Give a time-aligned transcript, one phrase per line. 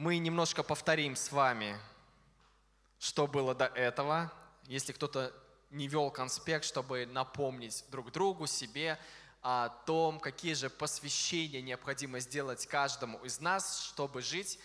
[0.00, 1.78] Мы немножко повторим с вами,
[2.98, 4.32] что было до этого.
[4.64, 5.30] Если кто-то
[5.68, 8.98] не вел конспект, чтобы напомнить друг другу, себе
[9.42, 14.58] о том, какие же посвящения необходимо сделать каждому из нас, чтобы жить,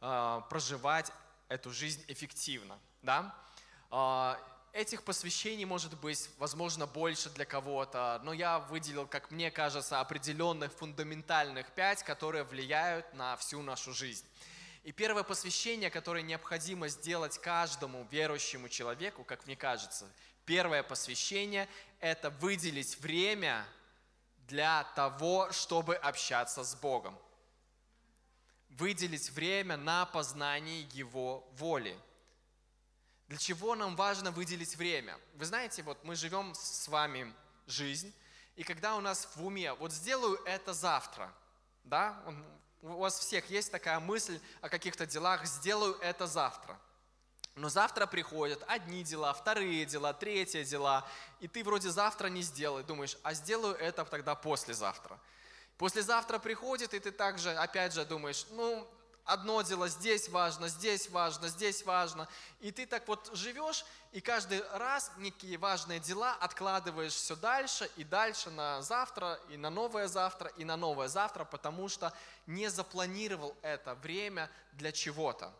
[0.00, 1.12] а, проживать
[1.46, 2.76] эту жизнь эффективно.
[3.02, 3.32] Да?
[3.92, 4.40] А,
[4.72, 10.72] этих посвящений может быть, возможно, больше для кого-то, но я выделил, как мне кажется, определенных
[10.72, 14.26] фундаментальных пять, которые влияют на всю нашу жизнь.
[14.82, 20.10] И первое посвящение, которое необходимо сделать каждому верующему человеку, как мне кажется,
[20.46, 21.68] первое посвящение–
[22.00, 23.66] это выделить время
[24.48, 27.18] для того, чтобы общаться с Богом.
[28.70, 31.98] Выделить время на познание Его воли.
[33.28, 35.18] Для чего нам важно выделить время?
[35.34, 37.32] Вы знаете, вот мы живем с вами
[37.66, 38.12] жизнь,
[38.56, 41.32] и когда у нас в уме, вот сделаю это завтра,
[41.84, 42.20] да,
[42.82, 46.78] у вас всех есть такая мысль о каких-то делах, сделаю это завтра.
[47.56, 51.06] Но завтра приходят одни дела, вторые дела, третьи дела,
[51.40, 55.18] и ты вроде завтра не сделай, думаешь, а сделаю это тогда послезавтра.
[55.76, 58.88] Послезавтра приходит, и ты также, опять же, думаешь, ну,
[59.24, 62.28] одно дело здесь важно, здесь важно, здесь важно.
[62.60, 68.04] И ты так вот живешь, и каждый раз некие важные дела откладываешь все дальше и
[68.04, 72.12] дальше на завтра, и на новое завтра, и на новое завтра, потому что
[72.46, 75.52] не запланировал это время для чего-то.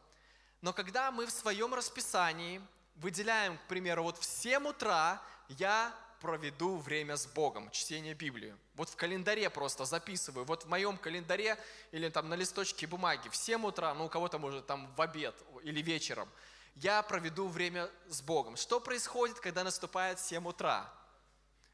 [0.61, 2.61] Но когда мы в своем расписании
[2.97, 8.55] выделяем, к примеру, вот в 7 утра я проведу время с Богом, чтение Библии.
[8.75, 10.45] Вот в календаре просто записываю.
[10.45, 11.59] Вот в моем календаре
[11.93, 15.35] или там на листочке бумаги в 7 утра, ну у кого-то может там в обед
[15.63, 16.29] или вечером,
[16.77, 18.57] я проведу время с Богом.
[18.57, 20.93] Что происходит, когда наступает 7 утра?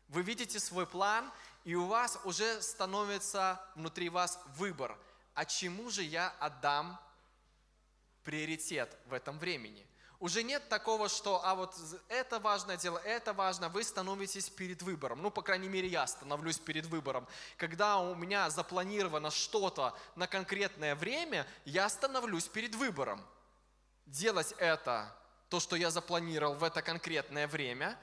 [0.08, 1.30] Вы видите свой план,
[1.64, 4.97] и у вас уже становится внутри вас выбор.
[5.34, 6.98] А чему же я отдам
[8.22, 9.86] приоритет в этом времени?
[10.19, 11.75] Уже нет такого, что а вот
[12.09, 15.20] это важное дело, это важно, вы становитесь перед выбором.
[15.20, 17.27] Ну, по крайней мере, я становлюсь перед выбором.
[17.58, 23.23] Когда у меня запланировано что-то на конкретное время, я становлюсь перед выбором.
[24.07, 25.14] Делать это,
[25.51, 27.98] то, что я запланировал в это конкретное время,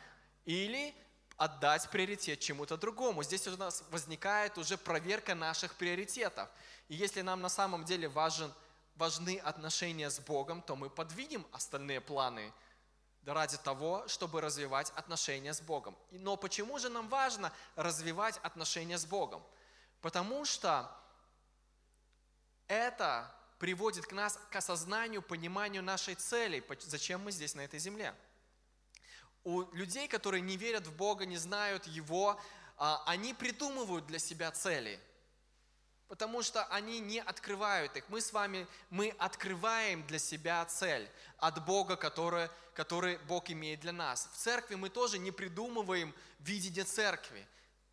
[0.46, 0.94] или
[1.38, 3.24] отдать приоритет чему-то другому.
[3.24, 6.48] Здесь у нас возникает уже проверка наших приоритетов.
[6.90, 8.54] И если нам на самом деле важен
[8.96, 12.54] важны отношения с Богом, то мы подвинем остальные планы
[13.26, 15.98] ради того, чтобы развивать отношения с Богом.
[16.12, 19.44] Но почему же нам важно развивать отношения с Богом?
[20.02, 20.92] Потому что
[22.68, 28.14] это приводит к нас к осознанию, пониманию нашей цели, зачем мы здесь на этой земле.
[29.46, 32.40] У людей, которые не верят в Бога, не знают Его,
[32.78, 35.00] а, они придумывают для себя цели–
[36.14, 38.04] Потому что они не открывают их.
[38.08, 41.10] Мы с вами, мы открываем для себя цель
[41.40, 44.30] от Бога, который, который Бог имеет для нас.
[44.32, 47.48] В церкви мы тоже не придумываем видение церкви.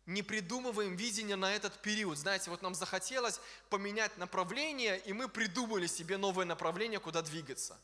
[0.05, 2.15] Не придумываем видение на этот период.
[2.15, 7.75] Знаете, вот нам захотелось поменять направление, и мы придумали себе новое направление, куда двигаться.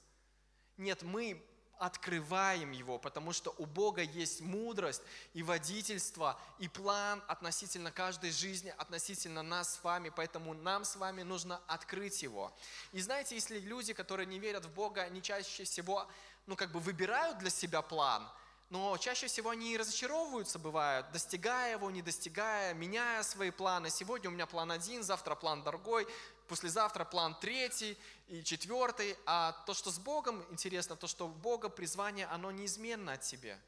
[0.77, 1.43] Нет, мы
[1.79, 5.01] открываем его, потому что у Бога есть мудрость
[5.33, 11.23] и водительство, и план относительно каждой жизни, относительно нас с вами, поэтому нам с вами
[11.23, 12.53] нужно открыть его.
[12.91, 16.07] И знаете, если люди, которые не верят в Бога, они чаще всего,
[16.45, 18.27] ну как бы выбирают для себя план–
[18.69, 23.89] но чаще всего они разочаровываются, бывают, достигая его, не достигая, меняя свои планы.
[23.89, 26.05] Сегодня у меня план один, завтра план другой,
[26.47, 27.97] послезавтра план третий
[28.28, 29.18] и четвертый.
[29.25, 33.59] А то, что с Богом, интересно, то, что у Бога призвание, оно неизменно от тебя.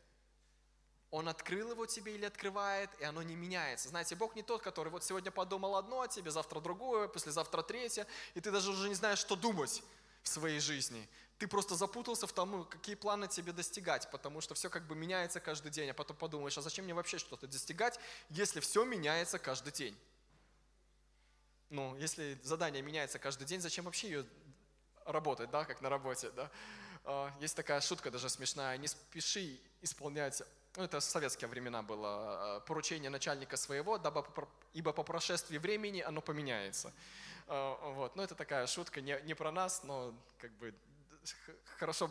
[1.11, 3.89] Он открыл его тебе или открывает, и оно не меняется.
[3.89, 8.05] Знаете, Бог не тот, который вот сегодня подумал одно о тебе, завтра другое, послезавтра третье,
[8.35, 9.81] и ты даже уже не знаешь, что думать
[10.21, 11.07] в своей жизни.
[11.39, 15.39] Ты просто запутался в том, какие планы тебе достигать, потому что все как бы меняется
[15.39, 19.71] каждый день, а потом подумаешь, а зачем мне вообще что-то достигать, если все меняется каждый
[19.71, 19.97] день?
[21.69, 24.25] Ну, если задание меняется каждый день, зачем вообще ее
[25.05, 26.49] работать, да, как на работе, да?
[27.03, 30.41] А, есть такая шутка даже смешная, не спеши исполнять
[30.77, 34.23] ну, это в советские времена было, а, поручение начальника своего, дабы,
[34.73, 36.93] ибо по прошествии времени оно поменяется.
[37.47, 38.15] А, вот.
[38.15, 40.73] Ну, это такая шутка не, не про нас, но как бы
[41.77, 42.09] хорошо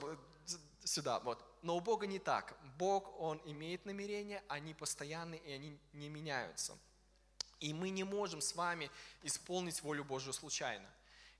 [0.85, 1.21] сюда.
[1.21, 1.45] Вот.
[1.63, 2.57] Но у Бога не так.
[2.77, 6.77] Бог, Он имеет намерения, они постоянны и они не меняются.
[7.61, 8.91] И мы не можем с вами
[9.23, 10.89] исполнить волю Божью случайно.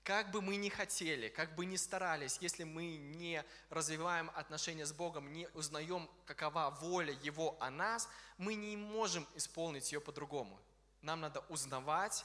[0.05, 4.93] Как бы мы ни хотели, как бы ни старались, если мы не развиваем отношения с
[4.93, 10.59] Богом, не узнаем, какова воля Его о нас, мы не можем исполнить ее по-другому.
[11.03, 12.25] Нам надо узнавать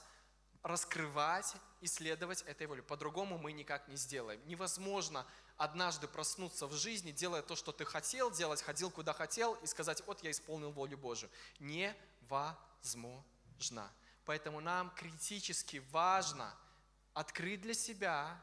[0.63, 2.81] раскрывать, исследовать этой воле.
[2.81, 4.41] По-другому мы никак не сделаем.
[4.47, 9.67] Невозможно однажды проснуться в жизни, делая то, что ты хотел делать, ходил куда хотел, и
[9.67, 11.29] сказать, вот я исполнил волю Божию.
[11.59, 13.23] Невозможно.
[14.25, 16.53] Поэтому нам критически важно
[17.13, 18.41] открыть для себя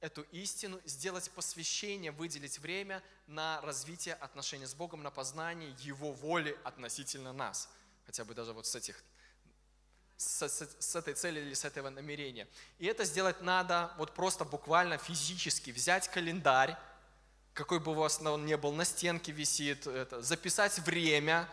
[0.00, 6.58] эту истину, сделать посвящение, выделить время на развитие отношений с Богом, на познание Его воли
[6.64, 7.68] относительно нас.
[8.04, 9.02] Хотя бы даже вот с этих
[10.16, 12.46] с, с, с этой цели или с этого намерения.
[12.78, 15.70] И это сделать надо вот просто буквально физически.
[15.70, 16.76] Взять календарь,
[17.54, 21.48] какой бы у вас он ни был, на стенке висит, это, записать время,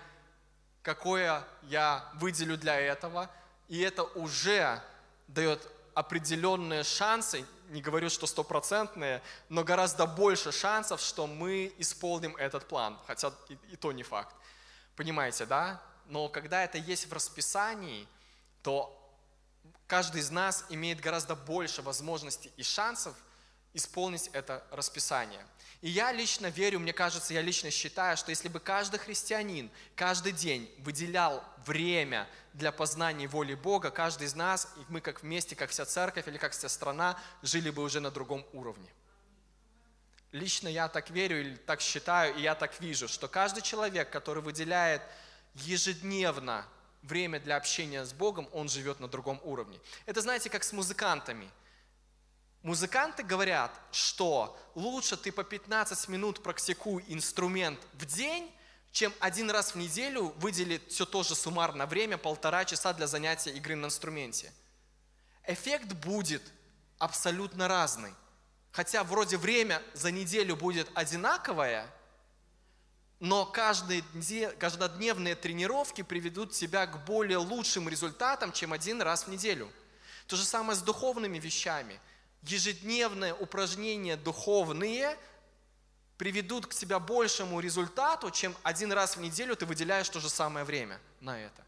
[0.81, 3.29] какое я выделю для этого,
[3.67, 4.81] и это уже
[5.27, 12.67] дает определенные шансы, не говорю, что стопроцентные, но гораздо больше шансов, что мы исполним этот
[12.67, 14.35] план, хотя и, и то не факт.
[14.95, 15.81] Понимаете, да?
[16.05, 18.07] Но когда это есть в расписании,
[18.63, 18.95] то
[19.87, 23.15] каждый из нас имеет гораздо больше возможностей и шансов
[23.73, 25.45] исполнить это расписание.
[25.81, 30.33] И я лично верю, мне кажется, я лично считаю, что если бы каждый христианин каждый
[30.33, 35.69] день выделял время для познания воли Бога, каждый из нас, и мы как вместе, как
[35.69, 38.89] вся церковь или как вся страна, жили бы уже на другом уровне.
[40.33, 44.43] Лично я так верю или так считаю, и я так вижу, что каждый человек, который
[44.43, 45.01] выделяет
[45.55, 46.65] ежедневно
[47.03, 49.79] время для общения с Богом, он живет на другом уровне.
[50.05, 51.49] Это знаете, как с музыкантами–
[52.69, 58.47] Музыканты говорят, что лучше ты по 15 минут практикуй инструмент в день,
[58.91, 63.49] чем один раз в неделю выделить все то же суммарно время, полтора часа для занятия
[63.53, 64.53] игры на инструменте.
[65.47, 66.43] Эффект будет
[66.99, 68.13] абсолютно разный.
[68.71, 71.91] Хотя вроде время за неделю будет одинаковое,
[73.19, 74.03] но каждые,
[74.59, 79.71] каждодневные тренировки приведут тебя к более лучшим результатам, чем один раз в неделю.
[80.27, 81.99] То же самое с духовными вещами–
[82.43, 85.17] ежедневные упражнения духовные
[86.17, 90.65] приведут к себя большему результату, чем один раз в неделю ты выделяешь то же самое
[90.65, 91.63] время на это.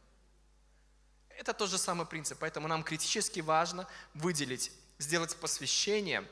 [1.29, 6.27] Это тот же самый принцип, поэтому нам критически важно выделить, сделать посвящение,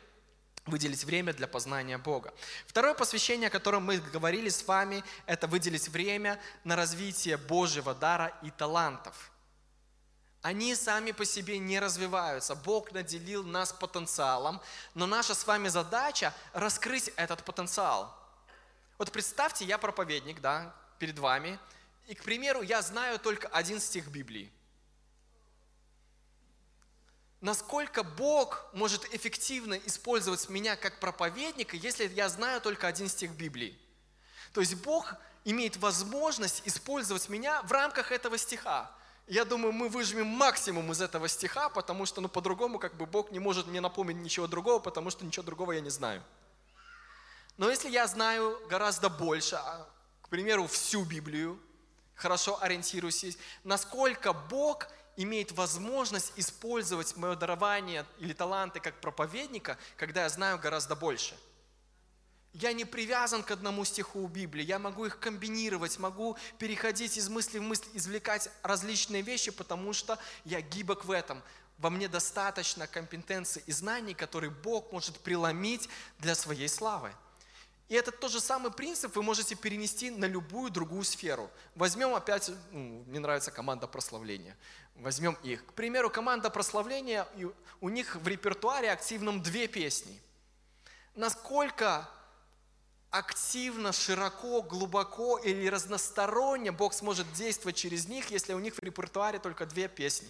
[0.66, 2.34] выделить время для познания Бога.
[2.68, 8.38] Второе посвящение, о котором мы говорили с вами, это выделить время на развитие Божьего дара
[8.44, 9.32] и талантов–
[10.42, 12.56] они сами по себе не развиваются.
[12.56, 14.62] Бог наделил нас потенциалом,
[14.94, 18.16] но наша с вами задача раскрыть этот потенциал.
[18.98, 21.60] Вот представьте, я проповедник, да, перед вами,
[22.08, 24.52] и, к примеру, я знаю только один стих Библии.
[27.42, 33.78] Насколько Бог может эффективно использовать меня как проповедника, если я знаю только один стих Библии?
[34.54, 35.14] То есть Бог
[35.46, 38.92] имеет возможность использовать меня в рамках этого стиха
[39.30, 43.32] я думаю, мы выжмем максимум из этого стиха, потому что, ну, по-другому, как бы Бог
[43.32, 46.24] не может мне напомнить ничего другого, потому что ничего другого я не знаю.
[47.56, 49.88] Но если я знаю гораздо больше, а,
[50.24, 51.60] к примеру, всю Библию,
[52.16, 60.30] хорошо ориентируюсь, насколько Бог имеет возможность использовать мое дарование или таланты как проповедника, когда я
[60.30, 61.38] знаю гораздо больше–
[62.54, 67.60] я не привязан к одному стиху Библии, я могу их комбинировать, могу переходить из мысли
[67.60, 71.42] в мысль, извлекать различные вещи, потому что я гибок в этом.
[71.78, 77.14] Во мне достаточно компетенции и знаний, которые Бог может преломить для своей славы.
[77.88, 81.50] И этот тот же самый принцип вы можете перенести на любую другую сферу.
[81.76, 84.56] Возьмем опять, ну, мне нравится команда прославления.
[84.96, 85.66] Возьмем их.
[85.66, 87.28] К примеру, команда прославления,
[87.82, 90.22] у них в репертуаре активном две песни.
[91.16, 92.08] Насколько
[93.12, 99.40] активно, широко, глубоко или разносторонне Бог сможет действовать через них, если у них в репертуаре
[99.40, 100.30] только две песни.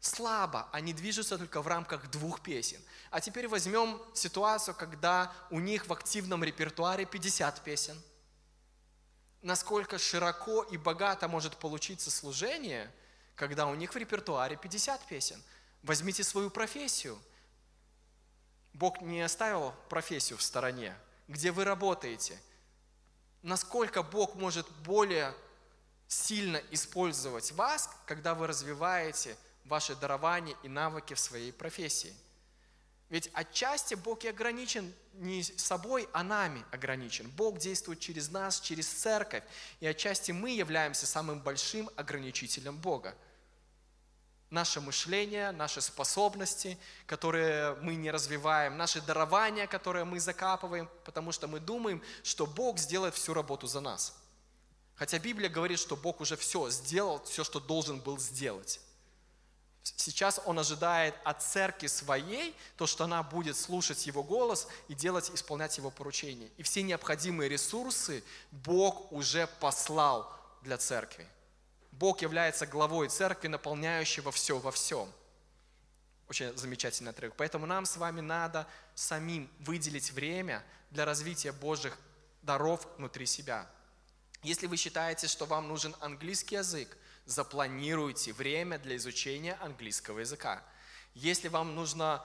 [0.00, 2.80] Слабо, они движутся только в рамках двух песен.
[3.10, 8.00] А теперь возьмем ситуацию, когда у них в активном репертуаре 50 песен.
[9.40, 12.92] Насколько широко и богато может получиться служение,
[13.34, 15.42] когда у них в репертуаре 50 песен.
[15.82, 17.18] Возьмите свою профессию.
[18.74, 20.94] Бог не оставил профессию в стороне
[21.28, 22.38] где вы работаете,
[23.42, 25.34] насколько Бог может более
[26.06, 32.14] сильно использовать вас, когда вы развиваете ваши дарования и навыки в своей профессии.
[33.10, 37.30] Ведь отчасти Бог и ограничен не собой, а нами ограничен.
[37.30, 39.44] Бог действует через нас, через церковь,
[39.80, 43.14] и отчасти мы являемся самым большим ограничителем Бога
[44.54, 51.48] наше мышление, наши способности, которые мы не развиваем, наши дарования, которые мы закапываем, потому что
[51.48, 54.16] мы думаем, что Бог сделает всю работу за нас.
[54.94, 58.80] Хотя Библия говорит, что Бог уже все сделал, все, что должен был сделать.
[59.82, 65.30] Сейчас Он ожидает от церкви своей то, что она будет слушать Его голос и делать,
[65.34, 66.48] исполнять Его поручения.
[66.56, 70.32] И все необходимые ресурсы Бог уже послал
[70.62, 71.28] для церкви.
[71.98, 75.08] Бог является главой церкви, наполняющего все во всем.
[76.28, 77.36] Очень замечательный отрывок.
[77.36, 81.96] Поэтому нам с вами надо самим выделить время для развития Божьих
[82.42, 83.70] даров внутри себя.
[84.42, 86.96] Если вы считаете, что вам нужен английский язык,
[87.26, 90.62] запланируйте время для изучения английского языка.
[91.14, 92.24] Если вам нужно,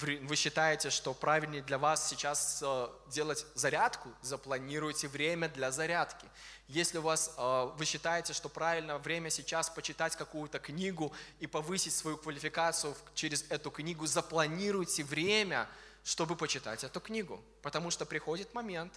[0.00, 6.26] вы считаете, что правильнее для вас сейчас э, делать зарядку, запланируйте время для зарядки.
[6.68, 11.94] Если у вас, э, вы считаете, что правильно время сейчас почитать какую-то книгу и повысить
[11.94, 15.66] свою квалификацию через эту книгу, запланируйте время,
[16.04, 17.42] чтобы почитать эту книгу.
[17.62, 18.92] Потому что приходит момент,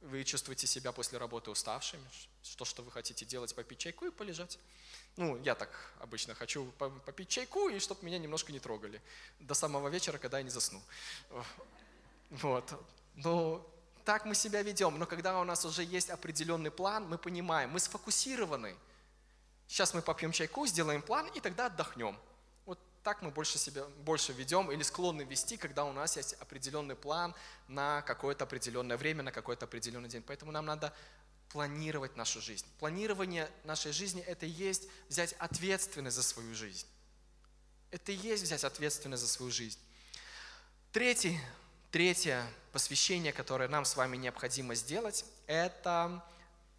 [0.00, 2.04] вы чувствуете себя после работы уставшими,
[2.42, 4.58] что, что вы хотите делать, попить чайку и полежать.
[5.16, 9.00] Ну, я так обычно хочу попить чайку, и чтобы меня немножко не трогали.
[9.40, 10.80] До самого вечера, когда я не засну.
[12.30, 12.72] Вот.
[13.16, 13.66] Но
[14.04, 14.98] так мы себя ведем.
[14.98, 18.76] Но когда у нас уже есть определенный план, мы понимаем, мы сфокусированы.
[19.66, 22.16] Сейчас мы попьем чайку, сделаем план, и тогда отдохнем
[23.02, 27.34] так мы больше себя больше ведем или склонны вести, когда у нас есть определенный план
[27.68, 30.22] на какое-то определенное время, на какой-то определенный день.
[30.22, 30.92] Поэтому нам надо
[31.50, 32.66] планировать нашу жизнь.
[32.78, 36.86] Планирование нашей жизни– это и есть взять ответственность за свою жизнь.
[37.90, 39.78] Это и есть взять ответственность за свою жизнь.
[40.92, 41.40] Третий,
[41.90, 46.24] третье посвящение, которое нам с вами необходимо сделать, это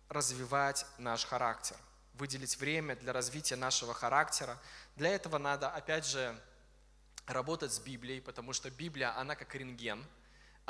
[0.08, 1.76] развивать наш характер,
[2.22, 4.60] выделить время для развития нашего характера,
[4.96, 6.40] для этого надо, опять же,
[7.26, 10.06] работать с Библией, потому что Библия, она как рентген,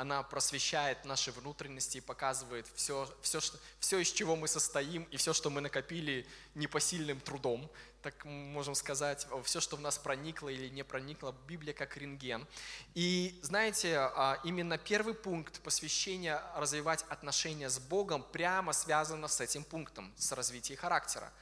[0.02, 5.16] она просвещает наши внутренности и показывает все, все, что, все, из чего мы состоим, и
[5.16, 7.70] все, что мы накопили непосильным трудом,
[8.02, 12.48] так можем сказать, все, что в нас проникло или не проникло, Библия как рентген.
[12.94, 19.62] И знаете, а, именно первый пункт посвящения развивать отношения с Богом прямо связано с этим
[19.62, 21.32] пунктом, с развитием характера.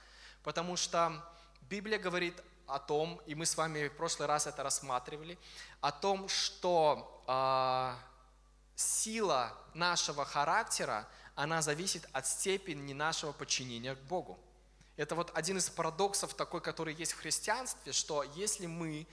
[0.42, 1.24] Потому что
[1.70, 2.34] Библия говорит
[2.66, 5.38] о том, и мы с вами в прошлый раз это рассматривали,
[5.80, 8.09] о том, что э,
[8.80, 14.38] сила нашего характера, она зависит от степени нашего подчинения к Богу.
[14.96, 19.06] Это вот один из парадоксов такой, который есть в христианстве, что если мы,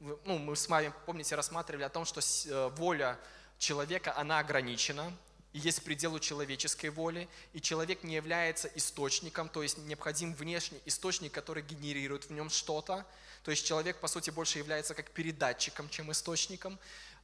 [0.00, 3.18] ну, мы с вами, помните, рассматривали о том, что э, воля
[3.58, 5.12] человека, она ограничена,
[5.54, 11.30] и есть у человеческой воли, и человек не является источником, то есть необходим внешний источник,
[11.30, 13.06] который генерирует в нем что-то.
[13.44, 16.76] То есть человек, по сути, больше является как передатчиком, чем источником.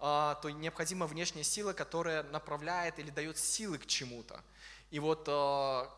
[0.03, 4.41] А, то необходима внешняя сила, которая направляет или дает силы к чему-то.
[4.91, 5.95] И вот а,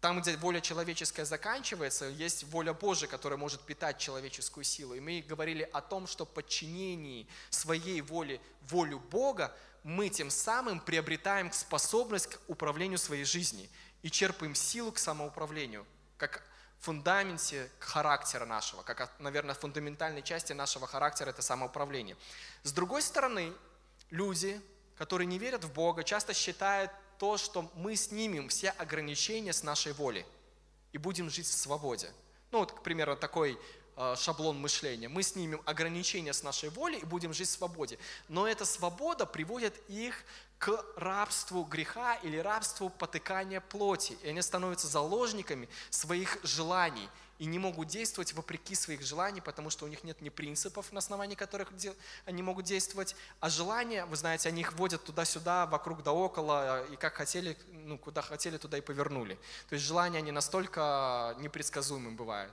[0.00, 4.94] там, где воля человеческая заканчивается, есть воля Божия, которая может питать человеческую силу.
[4.94, 9.52] И мы говорили о том, что подчинении своей воле волю Бога
[9.82, 13.68] мы тем самым приобретаем способность к управлению своей жизнью
[14.02, 15.84] и черпаем силу к самоуправлению,
[16.18, 16.42] как
[16.80, 22.16] фундаменте характера нашего, как, наверное, фундаментальной части нашего характера– это самоуправление.
[22.62, 23.52] С другой стороны,
[24.10, 24.60] люди,
[24.96, 29.92] которые не верят в Бога, часто считают то, что мы снимем все ограничения с нашей
[29.92, 30.26] воли
[30.92, 32.10] и будем жить в свободе.
[32.50, 33.58] Ну, вот, к примеру, такой
[34.02, 35.10] Э, шаблон мышления.
[35.10, 37.98] Мы снимем ограничения с нашей воли и будем жить в свободе.
[38.28, 40.24] Но эта свобода приводит их
[40.60, 44.16] к рабству греха или рабству потыкания плоти.
[44.22, 49.86] И они становятся заложниками своих желаний и не могут действовать вопреки своих желаний, потому что
[49.86, 51.72] у них нет ни принципов, на основании которых
[52.26, 56.96] они могут действовать, а желания, вы знаете, они их водят туда-сюда, вокруг да около, и
[56.96, 59.38] как хотели, ну, куда хотели, туда и повернули.
[59.70, 62.52] То есть желания, они настолько непредсказуемы бывают.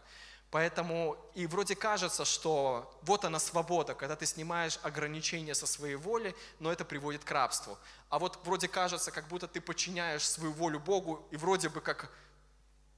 [0.50, 6.34] Поэтому и вроде кажется, что вот она свобода, когда ты снимаешь ограничения со своей воли,
[6.60, 7.78] но это приводит к рабству.
[8.10, 12.10] А вот вроде кажется, как будто ты подчиняешь свою волю Богу, и вроде бы как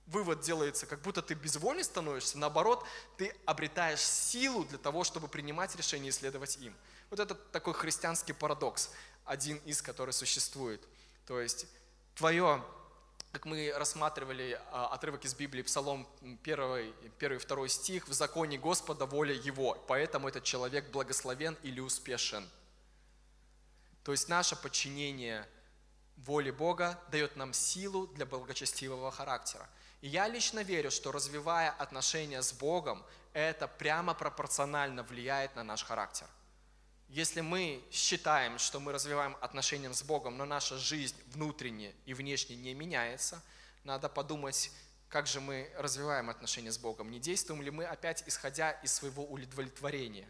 [0.06, 2.86] вывод делается, как будто ты безвольный становишься, наоборот,
[3.18, 6.76] ты обретаешь силу для того, чтобы принимать решения и следовать им.
[7.10, 8.92] Вот это такой христианский парадокс,
[9.26, 10.82] один из, который существует.
[11.26, 11.66] То есть
[12.16, 12.64] твое
[13.32, 18.58] как мы рассматривали а, отрывок из Библии, Псалом 1, 1 и 2 стих, «В законе
[18.58, 22.50] Господа воля Его, поэтому этот человек благословен или успешен».
[24.04, 25.48] То есть наше подчинение
[26.18, 29.70] воле Бога дает нам силу для благочестивого характера.
[30.02, 35.84] И я лично верю, что развивая отношения с Богом, это прямо пропорционально влияет на наш
[35.84, 36.28] характер.
[37.10, 42.56] Если мы считаем, что мы развиваем отношения с Богом, но наша жизнь внутренне и внешне
[42.56, 43.42] не меняется,
[43.84, 44.72] Надо подумать,
[45.08, 47.10] как же мы развиваем отношения с Богом.
[47.10, 50.28] Не действуем ли мы опять исходя из своего удовлетворения,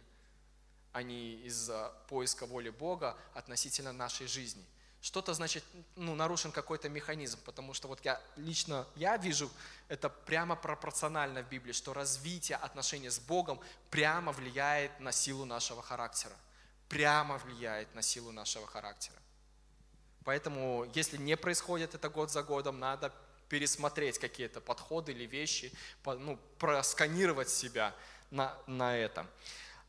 [0.94, 1.70] а не из
[2.08, 4.64] поиска воли Бога относительно нашей жизни–
[5.02, 5.64] что-то, значит,
[5.96, 9.50] ну, нарушен какой-то механизм, потому что вот я лично, я вижу
[9.88, 15.82] это прямо пропорционально в Библии, что развитие отношений с Богом прямо влияет на силу нашего
[15.82, 16.36] характера,
[16.90, 19.18] прямо влияет на силу нашего характера.
[20.26, 23.14] Поэтому, если не происходит это год за годом, надо
[23.48, 25.72] пересмотреть какие-то подходы или вещи,
[26.06, 27.96] ну, просканировать себя
[28.30, 29.26] на, на это.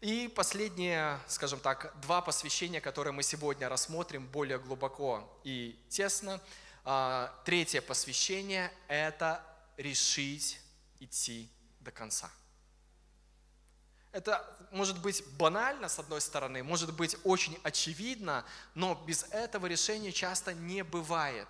[0.00, 6.40] И последнее, скажем так, два посвящения, которые мы сегодня рассмотрим более глубоко и тесно.
[6.84, 9.44] А, третье посвящение– это
[9.76, 10.58] решить
[11.00, 12.30] идти до конца.
[14.12, 20.12] Это может быть банально, с одной стороны, может быть очень очевидно, но без этого решения
[20.12, 21.48] часто не бывает.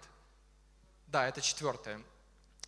[1.07, 2.01] Да, это четвертое.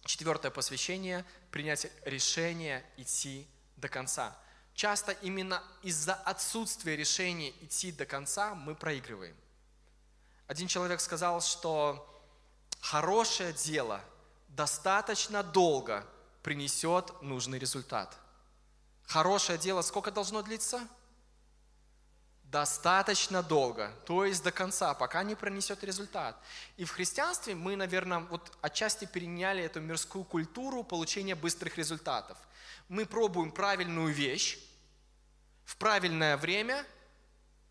[0.04, 3.46] Четвертое посвящение– принять решение идти
[3.76, 4.37] до конца
[4.75, 9.37] часто именно из-за отсутствия решения идти до конца мы проигрываем.
[10.46, 12.08] Один человек сказал, что
[12.80, 14.00] хорошее дело
[14.49, 16.06] достаточно долго
[16.42, 18.16] принесет нужный результат.
[19.12, 20.81] Хорошее дело сколько должно длиться?
[22.45, 26.37] Достаточно долго, то есть до конца, пока не принесет результат.
[26.76, 32.38] И в христианстве мы, наверное, вот отчасти переняли эту мирскую культуру получения быстрых результатов–
[32.92, 34.59] мы пробуем правильную вещь
[35.64, 36.85] в правильное время,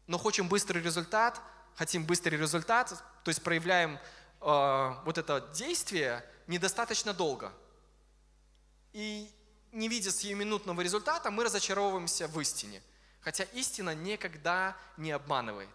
[0.08, 1.40] но хотим быстрый результат,
[1.76, 2.90] хотим быстрый результат,
[3.24, 4.00] то есть проявляем
[4.42, 7.54] э, вот это действие недостаточно долго.
[8.94, 9.30] И
[9.72, 12.82] не видя сиюминутного результата, мы разочаровываемся в истине.
[13.22, 15.70] Хотя истина никогда не обманывает.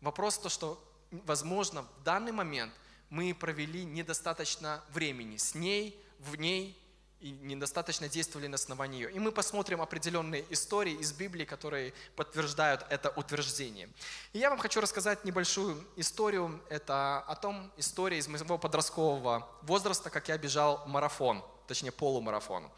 [0.00, 2.72] Вопрос то, что, возможно, в данный момент
[3.10, 6.78] мы провели недостаточно времени с ней, в ней,
[7.20, 9.10] и недостаточно действовали на основании ее.
[9.12, 13.88] И мы посмотрим определенные истории из Библии, которые подтверждают это утверждение.
[14.34, 16.62] И я вам хочу рассказать небольшую историю.
[16.68, 22.70] Это о том, история из моего подросткового возраста, как я бежал марафон, точнее полумарафон.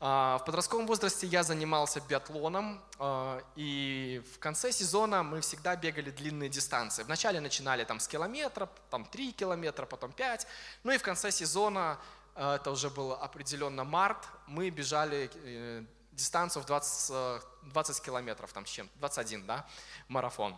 [0.00, 6.10] А, в подростковом возрасте я занимался биатлоном, а, и в конце сезона мы всегда бегали
[6.10, 7.02] длинные дистанции.
[7.02, 10.46] Вначале начинали там с километра, там 3 километра, потом 5,
[10.84, 11.98] ну и в конце сезона
[12.38, 18.64] Э, это уже был определенно март, мы бежали э, дистанцию в 20, 20 километров, там
[18.64, 19.66] с чем, 21, да,
[20.06, 20.56] марафон.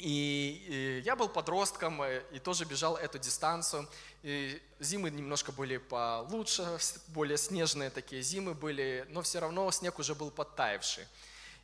[0.00, 3.86] И, и я был подростком э, и тоже бежал эту дистанцию.
[4.22, 10.14] И зимы немножко были получше, более снежные такие зимы были, но все равно снег уже
[10.14, 11.06] был подтаявший.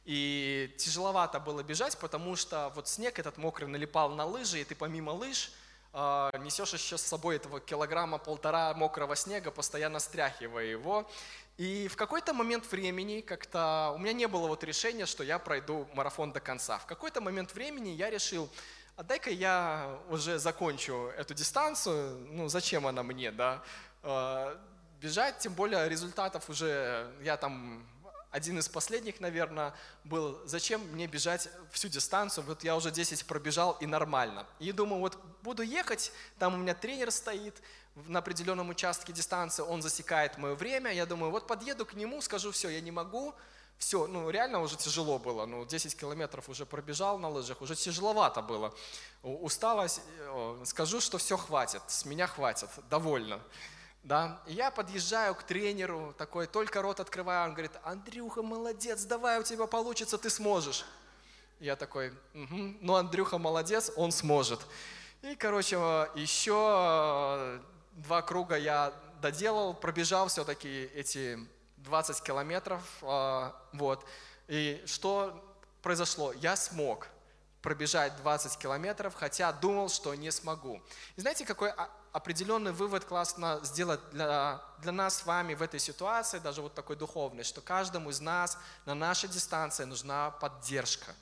[0.04, 4.74] И тяжеловато было бежать, потому что вот снег этот мокрый налипал на лыжи, и ты
[4.74, 5.50] помимо лыж
[5.92, 11.10] а, несешь еще с собой этого килограмма полтора мокрого снега, постоянно стряхивая его.
[11.56, 15.88] И в какой-то момент времени как-то у меня не было вот решения, что я пройду
[15.94, 16.78] марафон до конца.
[16.78, 18.50] В какой-то момент времени я решил,
[18.94, 23.62] а дай-ка я уже закончу эту дистанцию, ну зачем она мне, да,
[24.02, 24.60] а,
[25.00, 27.86] бежать, тем более результатов уже, я там
[28.36, 29.72] один из последних, наверное,
[30.04, 34.46] был, зачем мне бежать всю дистанцию, вот я уже 10 пробежал и нормально.
[34.58, 37.54] И думаю, вот буду ехать, там у меня тренер стоит
[37.94, 42.52] на определенном участке дистанции, он засекает мое время, я думаю, вот подъеду к нему, скажу,
[42.52, 43.34] все, я не могу,
[43.78, 48.42] все, ну реально уже тяжело было, ну 10 километров уже пробежал на лыжах, уже тяжеловато
[48.42, 48.74] было,
[49.22, 53.40] усталость, э, скажу, что все хватит, с меня хватит, довольно
[54.06, 59.40] да, и я подъезжаю к тренеру, такой, только рот открываю, он говорит, Андрюха, молодец, давай,
[59.40, 60.84] у тебя получится, ты сможешь.
[61.58, 64.60] Я такой, угу, ну, Андрюха молодец, он сможет.
[65.22, 65.76] И, короче,
[66.14, 67.60] еще э,
[67.94, 71.40] два круга я доделал, пробежал все-таки эти
[71.78, 74.06] 20 километров, э, вот.
[74.46, 75.42] И что
[75.82, 76.32] произошло?
[76.32, 77.08] Я смог
[77.60, 80.80] пробежать 20 километров, хотя думал, что не смогу.
[81.16, 81.72] И знаете, какой
[82.16, 86.96] определенный вывод классно сделать для, для нас с вами в этой ситуации, даже вот такой
[86.96, 91.14] духовный, что каждому из нас на нашей дистанции нужна поддержка.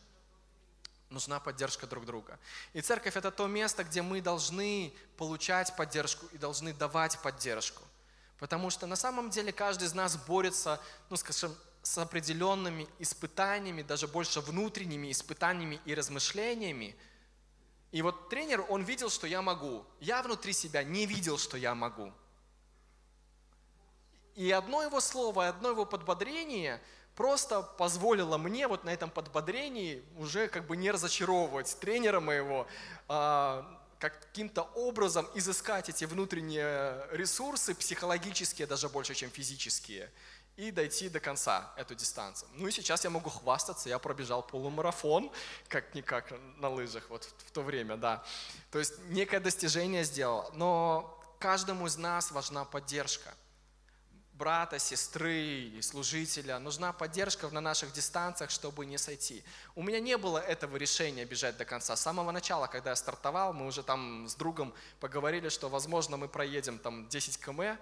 [1.10, 2.38] Нужна поддержка друг друга.
[2.74, 7.82] И церковь– это то место, где мы должны получать поддержку и должны давать поддержку.
[8.38, 10.80] Потому что на самом деле каждый из нас борется,
[11.10, 16.94] ну, скажем, с определенными испытаниями, даже больше внутренними испытаниями и размышлениями–
[17.94, 19.84] и вот тренер, он видел, что я могу.
[20.00, 22.12] Я внутри себя не видел, что я могу.
[24.34, 26.82] И одно его слово, одно его подбодрение
[27.14, 32.66] просто позволило мне вот на этом подбодрении уже как бы не разочаровывать тренера моего,
[33.06, 40.10] а, каким-то образом изыскать эти внутренние ресурсы, психологические даже больше, чем физические,
[40.56, 42.48] и дойти до конца эту дистанцию.
[42.54, 45.30] Ну и сейчас я могу хвастаться, я пробежал полумарафон,
[45.68, 48.24] как-никак на лыжах вот в то время, да.
[48.70, 53.34] То есть некое достижение сделал, но каждому из нас важна поддержка–
[54.34, 56.58] брата, сестры, служителя.
[56.58, 59.44] Нужна поддержка на наших дистанциях, чтобы не сойти.
[59.74, 61.96] У меня не было этого решения бежать до конца.
[61.96, 66.28] С самого начала, когда я стартовал, мы уже там с другом поговорили, что, возможно, мы
[66.28, 67.78] проедем там 10 км,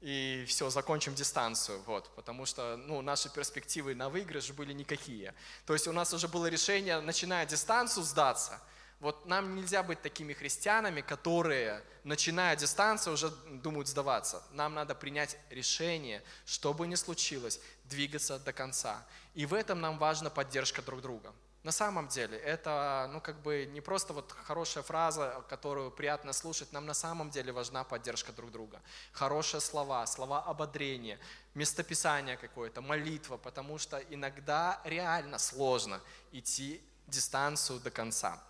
[0.00, 5.34] и все, закончим дистанцию, вот, потому что, ну, наши перспективы на выигрыш были никакие.
[5.66, 8.60] То есть у нас уже было решение, начиная дистанцию, сдаться–
[9.00, 13.30] вот нам нельзя быть такими христианами, которые, начиная дистанцию, уже
[13.62, 14.42] думают сдаваться.
[14.52, 19.06] Нам надо принять решение, что бы ни случилось, двигаться до конца.
[19.34, 21.34] И в этом нам важна поддержка друг друга.
[21.66, 26.72] На самом деле, это ну, как бы не просто вот хорошая фраза, которую приятно слушать,
[26.72, 28.80] нам на самом деле важна поддержка друг друга.
[29.10, 31.18] Хорошие слова, слова ободрения,
[31.54, 36.00] местописание какое-то, молитва, потому что иногда реально сложно
[36.30, 38.40] идти дистанцию до конца.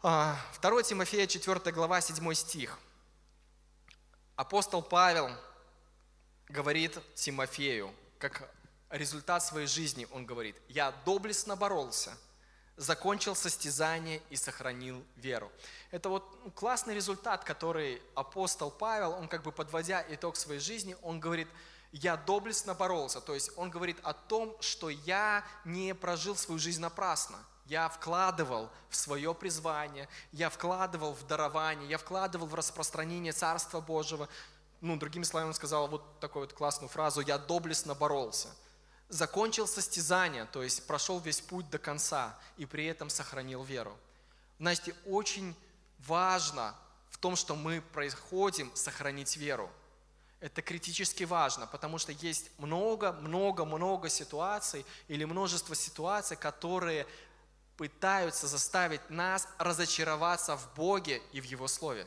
[0.00, 0.10] 2
[0.60, 2.80] а, Тимофея, 4 глава, 7 стих.
[4.34, 5.30] Апостол Павел
[6.48, 8.52] говорит Тимофею, как
[8.92, 12.16] результат своей жизни, он говорит, «Я доблестно боролся,
[12.76, 15.50] закончил состязание и сохранил веру».
[15.90, 20.96] Это вот ну, классный результат, который апостол Павел, он как бы подводя итог своей жизни,
[21.02, 21.48] он говорит,
[21.90, 23.20] я доблестно боролся.
[23.20, 28.68] То есть он говорит о том, что я не прожил свою жизнь напрасно– я вкладывал
[28.90, 34.28] в свое призвание, я вкладывал в дарование, я вкладывал в распространение Царства Божьего.
[34.80, 38.48] Ну, другими словами, он сказал вот такую вот классную фразу «я доблестно боролся».
[39.12, 43.94] Закончил состязание, то есть прошел весь путь до конца и при этом сохранил веру.
[44.58, 45.54] Знаете, очень
[45.98, 46.74] важно
[47.10, 49.70] в том, что мы происходим, сохранить веру.
[50.40, 57.06] Это критически важно, потому что есть много-много-много ситуаций или множество ситуаций, которые
[57.76, 62.06] пытаются заставить нас разочароваться в Боге и в Его Слове.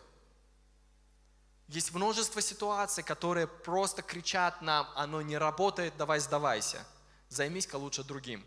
[1.68, 6.84] Есть множество ситуаций, которые просто кричат нам, оно не работает, давай сдавайся,
[7.36, 8.46] займись-ка лучше другим.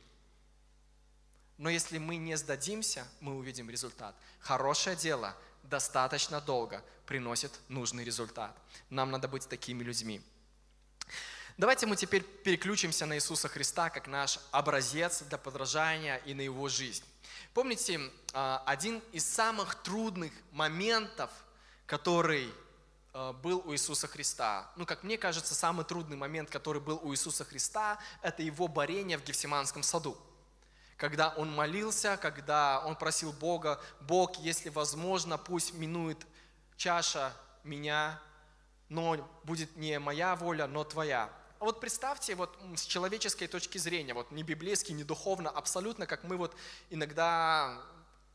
[1.59, 4.15] Но если мы не сдадимся, мы увидим результат.
[4.41, 8.57] Хорошее дело достаточно долго приносит нужный результат.
[8.91, 10.23] Нам надо быть такими людьми.
[11.57, 16.69] Давайте мы теперь переключимся на Иисуса Христа как наш образец для подражания и на Его
[16.69, 17.03] жизнь.
[17.53, 18.01] Помните,
[18.33, 21.31] а, один из самых трудных моментов,
[21.87, 22.49] который
[23.43, 24.71] был у Иисуса Христа.
[24.77, 29.19] Ну, как мне кажется, самый трудный момент, который был у Иисуса Христа, это его борение
[29.19, 30.17] в Гефсиманском саду.
[30.97, 36.27] Когда он молился, когда он просил Бога, Бог, если возможно, пусть минует
[36.77, 38.21] чаша меня,
[38.89, 41.31] но будет не моя воля, но твоя.
[41.61, 46.25] А вот представьте, вот с человеческой точки зрения, вот не библейски, не духовно, абсолютно, как
[46.25, 46.55] мы вот
[46.89, 47.81] иногда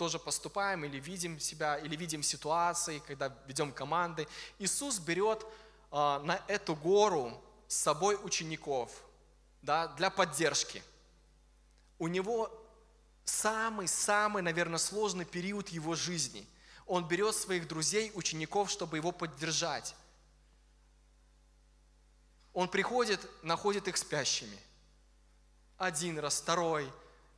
[0.04, 4.28] тоже поступаем или видим себя, или видим ситуации, когда ведем команды.
[4.60, 8.92] Иисус берет э, на эту гору с собой учеников
[9.62, 10.84] да, для поддержки.
[12.00, 12.52] У него
[13.24, 16.46] самый-самый, наверное, сложный период его жизни.
[16.86, 19.96] Он берет своих друзей, учеников, чтобы его поддержать.
[22.52, 24.60] Он приходит, находит их спящими.
[25.78, 26.92] Один раз, второй.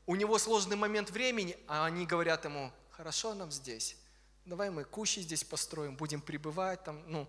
[0.05, 3.97] У него сложный момент времени, а они говорят ему, хорошо нам здесь,
[4.45, 7.27] давай мы кущи здесь построим, будем пребывать там, ну,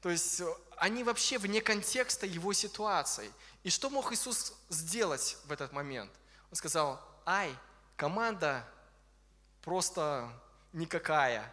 [0.00, 3.32] то есть э, они вообще вне контекста его ситуации.
[3.64, 6.12] И что мог Иисус сделать в этот момент?
[6.50, 7.52] Он сказал, ай,
[7.96, 8.64] команда
[9.62, 10.32] просто
[10.72, 11.52] никакая.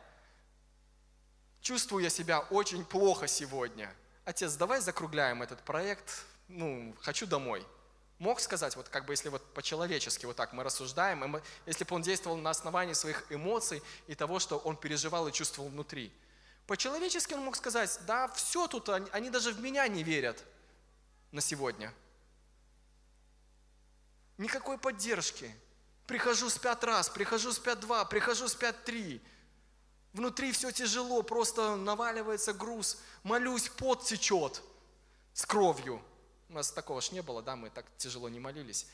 [1.62, 3.94] Чувствую я себя очень плохо сегодня–
[4.26, 7.66] отец, давай закругляем этот проект, ну, хочу домой.
[8.18, 12.02] Мог сказать, вот как бы если вот по-человечески вот так мы рассуждаем, если бы он
[12.02, 16.14] действовал на основании своих эмоций и того, что он переживал и чувствовал внутри.
[16.66, 20.44] По-человечески он мог сказать, да, все тут, они, они даже в меня не верят
[21.32, 21.94] на сегодня.
[24.38, 25.54] Никакой поддержки.
[26.08, 29.22] Прихожу спят раз, прихожу спят два, прихожу спят три.
[30.14, 32.98] Внутри все тяжело, просто наваливается груз.
[33.24, 34.62] Молюсь, пот течет
[35.34, 36.02] с кровью.
[36.50, 38.88] У нас такого ж не было, да, мы так тяжело не молились,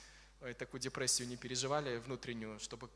[0.57, 2.89] такую депрессию не переживали внутреннюю, чтобы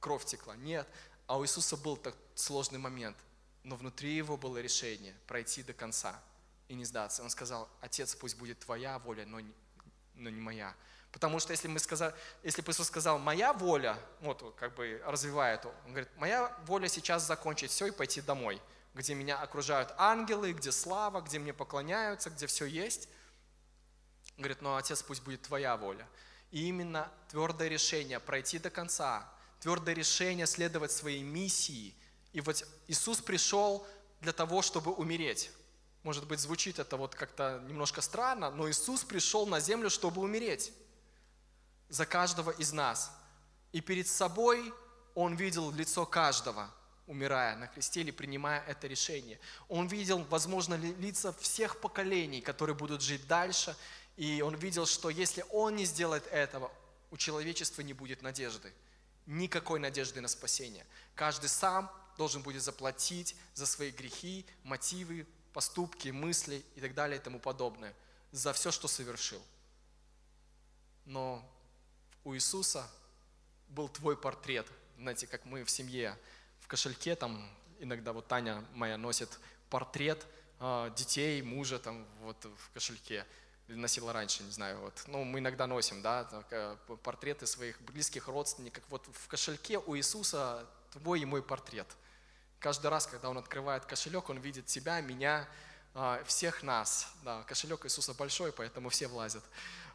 [0.00, 0.56] кровь текла.
[0.56, 0.86] Нет,
[1.26, 3.16] а у Иисуса был так сложный момент,
[3.62, 6.20] но внутри его было решение пройти до конца
[6.68, 7.22] и не сдаться.
[7.22, 9.52] Он сказал, Отец, пусть будет Твоя воля, но не,
[10.14, 10.74] но не моя.
[11.12, 15.64] Потому что если, мы сказали, если бы Иисус сказал, моя воля, вот как бы развивает,
[15.66, 18.60] он говорит, моя воля сейчас закончить все и пойти домой,
[18.94, 23.08] где меня окружают ангелы, где слава, где мне поклоняются, где все есть.
[24.36, 26.08] Говорит, ну, Отец, пусть будет твоя воля.
[26.50, 29.28] И именно твердое решение пройти до конца,
[29.60, 31.94] твердое решение следовать своей миссии.
[32.32, 33.86] И вот Иисус пришел
[34.20, 35.50] для того, чтобы умереть.
[36.02, 40.72] Может быть, звучит это вот как-то немножко странно, но Иисус пришел на землю, чтобы умереть
[41.88, 43.12] за каждого из нас.
[43.72, 44.72] И перед собой
[45.14, 46.70] Он видел лицо каждого,
[47.06, 49.38] умирая на кресте или принимая это решение.
[49.68, 53.76] Он видел, возможно, лица всех поколений, которые будут жить дальше.
[54.16, 56.70] И он видел, что если он не сделает этого,
[57.10, 58.72] у человечества не будет надежды.
[59.26, 60.86] Никакой надежды на спасение.
[61.14, 67.22] Каждый сам должен будет заплатить за свои грехи, мотивы, поступки, мысли и так далее и
[67.22, 67.94] тому подобное,
[68.32, 69.42] за все, что совершил.
[71.04, 71.46] Но
[72.24, 72.88] у Иисуса
[73.68, 74.66] был твой портрет.
[74.98, 76.18] Знаете, как мы в семье
[76.60, 77.48] в кошельке, там
[77.80, 80.26] иногда вот Таня моя носит портрет
[80.60, 83.26] э, детей, мужа там вот в кошельке.
[83.68, 85.02] Носила раньше, не знаю, вот.
[85.06, 88.84] Ну, мы иногда носим, да, так, э, портреты своих близких родственников.
[88.88, 91.86] Вот в кошельке у Иисуса твой и мой портрет–
[92.62, 95.48] Каждый раз, когда он открывает кошелек, он видит тебя, меня,
[95.94, 97.12] а, всех нас.
[97.24, 99.42] Да, кошелек Иисуса большой, поэтому все влазят.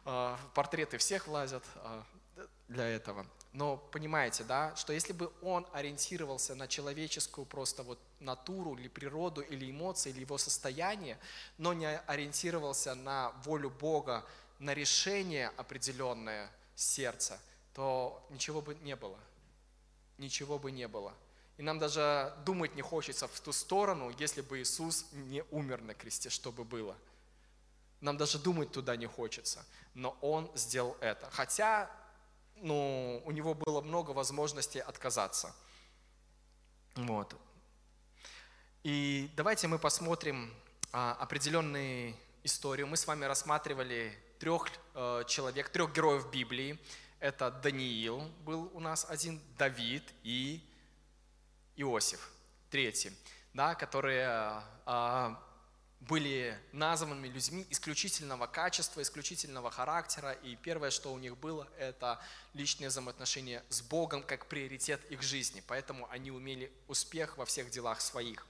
[0.04, 2.04] А, портреты всех влазят а,
[2.68, 3.26] для этого.
[3.52, 9.40] Но понимаете, да, что если бы он ориентировался на человеческую просто вот натуру или природу,
[9.40, 11.18] или эмоции, или его состояние,
[11.56, 14.24] но не ориентировался на волю Бога,
[14.58, 17.40] на решение определенное сердца,
[17.74, 19.18] то ничего бы не было.
[20.18, 21.14] Ничего бы не было.
[21.56, 25.94] И нам даже думать не хочется в ту сторону, если бы Иисус не умер на
[25.94, 26.96] кресте, что бы было.
[28.00, 29.64] Нам даже думать туда не хочется.
[29.94, 31.28] Но Он сделал это.
[31.32, 31.90] Хотя
[32.62, 35.54] ну, у Него было много возможностей отказаться.
[36.94, 37.36] Вот.
[38.84, 40.52] И давайте мы посмотрим
[40.92, 42.86] а, определенные историю.
[42.86, 46.78] Мы с вами рассматривали трех э, человек, трех героев Библии.
[47.20, 50.64] Это Даниил был у нас один, Давид и
[51.76, 52.30] Иосиф,
[52.70, 53.12] третий,
[53.52, 54.28] да, которые
[54.86, 55.42] а,
[56.00, 62.20] были названными людьми исключительного качества, исключительного характера, и первое, что у них было, это
[62.54, 68.00] личные взаимоотношения с Богом как приоритет их жизни, поэтому они умели успех во всех делах
[68.00, 68.46] своих.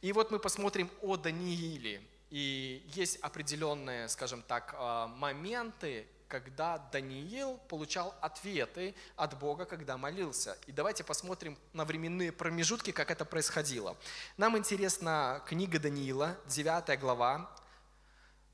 [0.00, 7.58] И вот мы посмотрим о Данииле, и есть определенные, скажем так, а, моменты, когда Даниил
[7.68, 10.56] получал ответы от Бога, когда молился.
[10.66, 13.96] И давайте посмотрим на временные промежутки, как это происходило.
[14.36, 17.50] Нам интересна книга Даниила, 9 глава,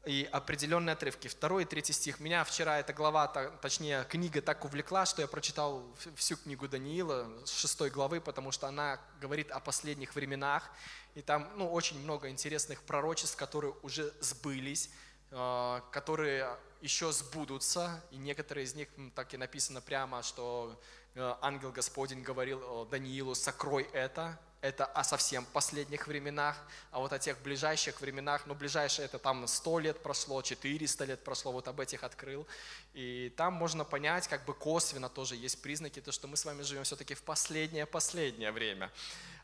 [0.06, 1.28] и определенные отрывки.
[1.28, 2.20] Второй и третий стих.
[2.20, 3.26] Меня вчера эта глава,
[3.62, 5.82] точнее книга так увлекла, что я прочитал
[6.16, 10.70] всю книгу Даниила с шестой главы, потому что она говорит о последних временах.
[11.14, 14.90] И там ну, очень много интересных пророчеств, которые уже сбылись,
[15.30, 16.54] э, которые
[16.84, 20.78] еще сбудутся, и некоторые из них так и написано прямо, что
[21.14, 26.58] э, ангел Господень говорил Даниилу, сокрой это, это о совсем последних временах,
[26.90, 31.24] а вот о тех ближайших временах, ну, ближайшее это там 100 лет прошло, 400 лет
[31.24, 32.46] прошло, вот об этих открыл.
[32.92, 36.60] И там можно понять, как бы косвенно тоже есть признаки, то, что мы с вами
[36.60, 38.92] живем все-таки в последнее-последнее время.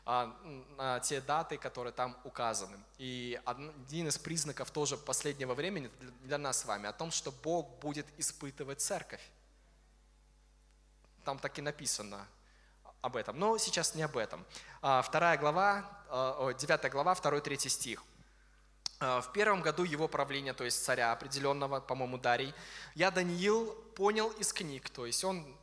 [0.03, 0.35] А,
[0.77, 2.77] на те даты, которые там указаны.
[2.97, 5.91] И один из признаков тоже последнего времени
[6.23, 9.21] для нас с вами о том, что Бог будет испытывать церковь.
[11.23, 12.27] Там так и написано
[13.01, 13.37] об этом.
[13.37, 14.43] Но сейчас не об этом.
[14.81, 18.03] А, вторая глава, а, девятая глава, второй, третий стих.
[18.99, 22.53] В первом году его правления, то есть царя определенного, по-моему, Дарий,
[22.93, 25.57] я, Даниил, понял из книг, то есть он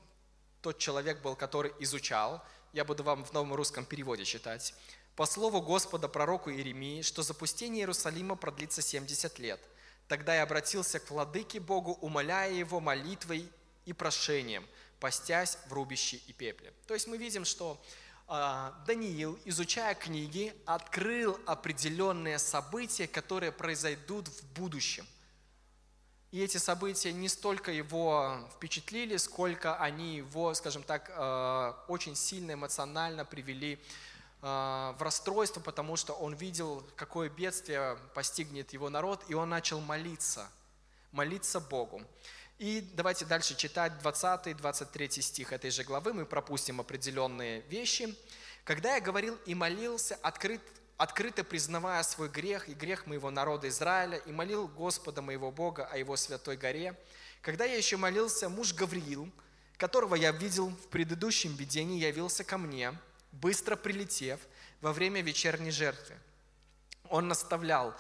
[0.61, 4.75] тот человек был, который изучал, я буду вам в новом русском переводе читать.
[5.17, 9.61] «По слову Господа пророку Иеремии, что запустение Иерусалима продлится 70 лет.
[10.07, 13.49] Тогда я обратился к владыке Богу, умоляя его молитвой
[13.85, 14.67] и прошением,
[15.01, 16.73] постясь в рубище и пепле».
[16.87, 17.81] То есть мы видим, что
[18.29, 25.07] э, Даниил, изучая книги, открыл определенные события, которые произойдут в будущем.
[26.31, 32.53] И эти события не столько его впечатлили, сколько они его, скажем так, э, очень сильно
[32.53, 33.79] эмоционально привели
[34.43, 34.47] э,
[34.99, 40.51] в расстройство, потому что он видел, какое бедствие постигнет его народ, и он начал молиться,
[41.13, 42.03] молиться Богу.
[42.59, 48.15] И давайте дальше читать 20-23 стих этой же главы, мы пропустим определенные вещи.
[48.65, 50.61] «Когда я говорил и молился, открыт
[50.99, 55.97] открыто признавая свой грех и грех моего народа Израиля, и молил Господа моего Бога о
[55.97, 56.95] его святой горе,
[57.41, 59.31] Когда я еще молился, муж Гавриил,
[59.77, 62.93] которого я видел в предыдущем видении, явился ко мне,
[63.31, 64.41] быстро прилетев
[64.81, 66.17] во время вечерней жертвы.
[67.09, 67.95] Он наставлял,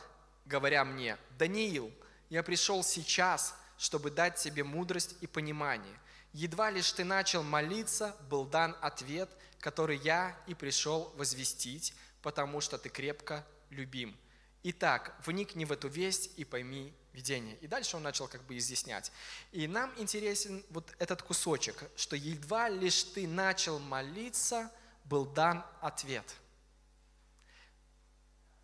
[0.45, 1.93] говоря мне, «Даниил,
[2.31, 5.99] я пришел сейчас, чтобы дать тебе мудрость и понимание.
[6.33, 9.31] Едва лишь ты начал молиться, был дан ответ,
[9.61, 11.95] который я и пришел возвестить,
[12.29, 14.15] потому что ты крепко любим.
[14.63, 17.57] Итак, вникни в эту весть и пойми видение.
[17.63, 19.11] И дальше он начал как бы изъяснять.
[19.51, 24.71] И нам интересен вот этот кусочек, что едва лишь ты начал молиться,
[25.07, 26.37] был дан ответ–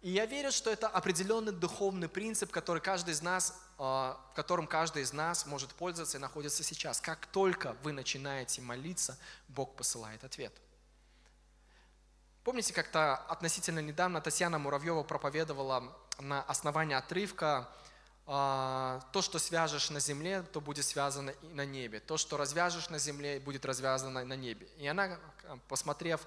[0.04, 4.66] и я верю, что это определенный духовный принцип, который каждый из нас, а, в котором
[4.66, 7.00] каждый из нас может пользоваться и находится сейчас.
[7.00, 9.16] Как только вы начинаете молиться,
[9.48, 10.52] Бог посылает ответ.
[12.44, 15.82] Помните, как-то относительно недавно Татьяна Муравьева проповедовала
[16.18, 17.66] на основании отрывка
[18.26, 22.00] а, то, что свяжешь на земле, то будет связано и на небе.
[22.00, 24.68] То, что развяжешь на земле, будет развязано на небе.
[24.76, 25.18] И она,
[25.68, 26.20] посмотрев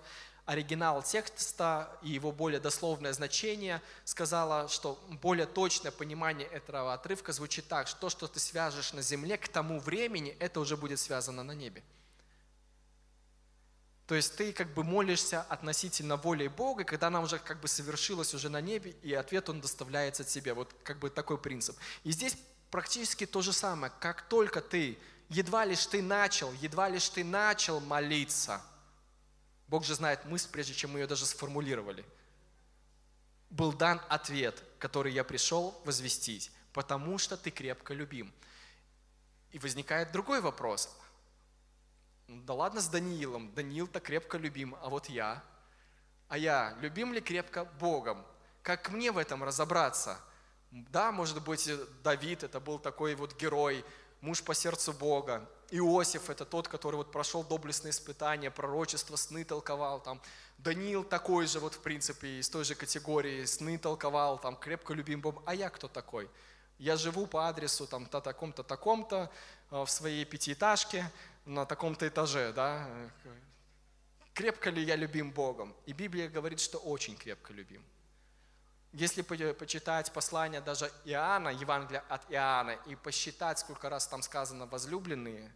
[0.45, 7.67] оригинал текста и его более дословное значение, сказала, что более точное понимание этого отрывка звучит
[7.67, 11.43] так, что то, что ты свяжешь на земле, к тому времени это уже будет связано
[11.43, 11.84] на небе.
[14.07, 18.33] То есть ты как бы молишься относительно воли Бога, когда она уже как бы совершилась
[18.33, 20.53] уже на небе, и ответ он доставляется тебе.
[20.53, 21.77] Вот как бы такой принцип.
[22.03, 22.37] И здесь
[22.71, 23.91] практически то же самое.
[23.99, 24.97] Как только ты,
[25.29, 28.61] едва лишь ты начал, едва лишь ты начал молиться–
[29.67, 32.05] Бог же знает мысль, прежде чем мы ее даже сформулировали.
[33.49, 38.33] Был дан ответ, который я пришел возвестить, потому что ты крепко любим.
[39.51, 40.95] И возникает другой вопрос.
[42.27, 45.41] Да ладно с Даниилом, Даниил-то крепко любим, а вот я?
[46.27, 48.25] А я любим ли крепко Богом?
[48.63, 50.19] Как мне в этом разобраться?
[50.71, 51.69] Да, может быть,
[52.03, 53.85] Давид это был такой вот герой,
[54.19, 55.49] муж по сердцу Бога.
[55.71, 60.01] Иосиф– это тот, который вот прошел доблестные испытания, пророчество, сны толковал.
[60.01, 60.21] Там.
[60.57, 65.21] Даниил такой же, вот в принципе, из той же категории, сны толковал, там, крепко любим
[65.21, 65.41] Бог.
[65.45, 66.29] А я кто такой?
[66.77, 69.31] Я живу по адресу там, то таком-то, таком-то,
[69.71, 71.09] э, в своей пятиэтажке,
[71.47, 72.88] на таком-то этаже, да?
[74.33, 75.75] Крепко ли я любим Богом?
[75.86, 77.83] И Библия говорит, что очень крепко любим.
[78.93, 85.51] Если почитать послание даже Иоанна, Евангелие от Иоанна, и посчитать, сколько раз там сказано «возлюбленные»,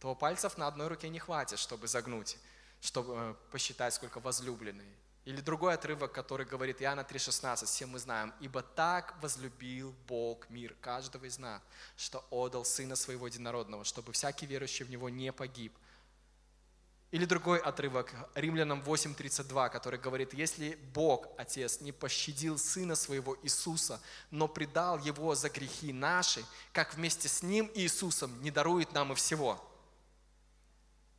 [0.00, 2.38] то пальцев на одной руке не хватит, чтобы загнуть,
[2.80, 4.94] чтобы э, посчитать, сколько возлюбленные.
[5.26, 10.74] Или другой отрывок, который говорит Иоанна 3,16, все мы знаем, «Ибо так возлюбил Бог мир,
[10.80, 11.60] каждого из нас,
[11.96, 15.76] что отдал Сына Своего Единородного, чтобы всякий верующий в Него не погиб,
[17.10, 24.00] или другой отрывок, Римлянам 8.32, который говорит, если Бог, Отец, не пощадил Сына Своего Иисуса,
[24.30, 29.16] но предал Его за грехи наши, как вместе с Ним Иисусом не дарует нам и
[29.16, 29.60] всего.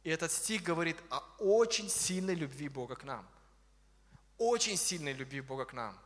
[0.03, 3.27] И этот стих говорит о очень сильной любви Бога к нам.
[4.37, 5.97] Очень сильной любви Бога к нам.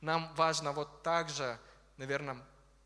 [0.00, 1.58] Нам важно вот так же,
[1.96, 2.36] наверное,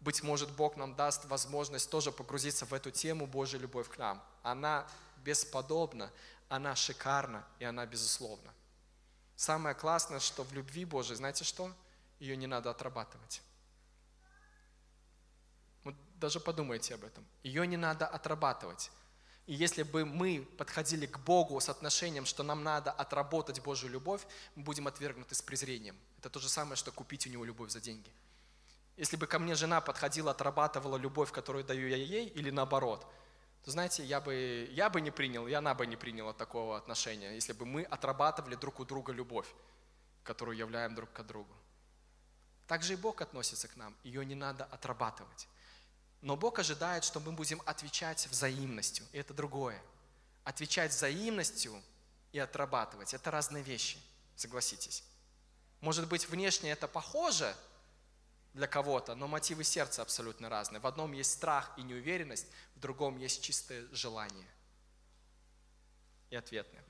[0.01, 4.23] быть может, Бог нам даст возможность тоже погрузиться в эту тему Божьей любовь к нам.
[4.43, 4.87] Она
[5.19, 6.11] бесподобна,
[6.49, 8.53] она шикарна и она безусловна.
[9.37, 11.73] Самое классное, что в любви Божией, знаете что?
[12.19, 13.43] Ее не надо отрабатывать.
[15.85, 17.27] Вот даже подумайте об этом.
[17.43, 18.91] Ее не надо отрабатывать.
[19.47, 24.23] И если бы мы подходили к Богу с отношением, что нам надо отработать Божью любовь,
[24.55, 25.97] мы будем отвергнуты с презрением.
[26.19, 28.11] Это то же самое, что купить у него любовь за деньги.
[28.97, 33.07] Если бы ко мне жена подходила, отрабатывала любовь, которую даю я ей, или наоборот–
[33.65, 37.35] то знаете, я бы, я бы не принял, и она бы не приняла такого отношения,
[37.35, 39.47] если бы мы отрабатывали друг у друга любовь,
[40.25, 41.55] которую являем друг к другу.
[42.67, 45.47] Так же и Бог относится к нам, ее не надо отрабатывать.
[46.23, 49.81] Но Бог ожидает, что мы будем отвечать взаимностью, и это другое.
[50.45, 51.81] Отвечать взаимностью
[52.33, 53.99] и отрабатывать– это разные вещи,
[54.37, 55.05] согласитесь.
[55.81, 57.55] Может быть, внешне это похоже–
[58.55, 60.81] для кого-то, но мотивы сердца абсолютно разные.
[60.81, 64.47] В одном есть страх и неуверенность, в другом есть чистое желание.
[66.31, 66.85] И ответное.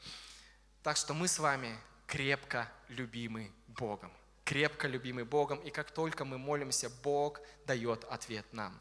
[0.82, 4.12] Так что мы с вами крепко любимы Богом.
[4.44, 8.80] Крепко любимы Богом, и как только мы молимся, Бог дает ответ нам.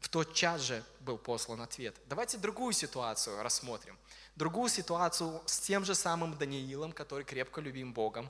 [0.00, 1.94] В тот час же был послан ответ.
[2.06, 3.96] Давайте другую ситуацию рассмотрим.
[4.34, 8.28] Другую ситуацию с тем же самым Даниилом, который крепко любим Богом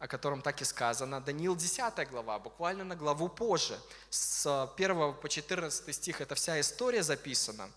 [0.00, 1.20] о котором так и сказано.
[1.20, 3.78] Даниил 10 глава, буквально на главу позже.
[4.08, 7.70] С 1 по 14 стих эта вся история записана.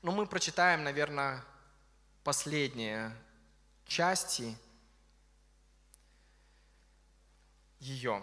[0.00, 1.44] Но мы прочитаем, наверное,
[2.22, 3.12] последние
[3.84, 4.56] части
[7.80, 8.22] ее.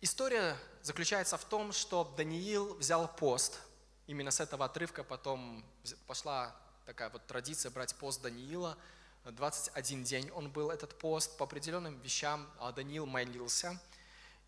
[0.00, 3.60] История заключается в том, что Даниил взял пост.
[4.06, 5.64] Именно с этого отрывка потом
[6.06, 6.54] пошла
[6.86, 8.76] такая вот традиция брать пост Даниила.
[9.24, 11.36] 21 день он был этот пост.
[11.36, 13.80] По определенным вещам а Даниил молился.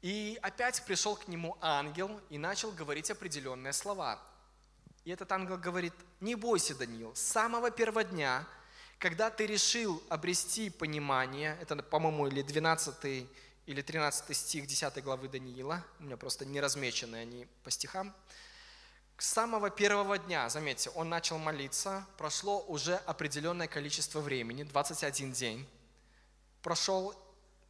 [0.01, 4.19] И опять пришел к нему ангел и начал говорить определенные слова.
[5.05, 8.47] И этот ангел говорит, не бойся, Даниил, с самого первого дня,
[8.99, 13.29] когда ты решил обрести понимание, это, по-моему, или 12
[13.67, 18.15] или 13 стих 10 главы Даниила, у меня просто не размечены они по стихам,
[19.23, 25.69] с самого первого дня, заметьте, он начал молиться, прошло уже определенное количество времени, 21 день,
[26.61, 27.15] прошел,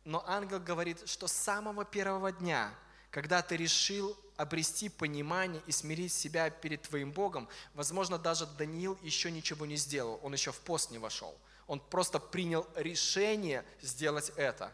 [0.04, 2.72] но ангел говорит, что с самого первого дня,
[3.10, 9.30] когда ты решил обрести понимание и смирить себя перед твоим Богом, возможно, даже Даниил еще
[9.30, 11.36] ничего не сделал, он еще в пост не вошел.
[11.66, 14.72] Он просто принял решение сделать это.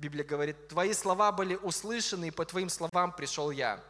[0.00, 3.84] Библия говорит, твои слова были услышаны, и по твоим словам пришел я.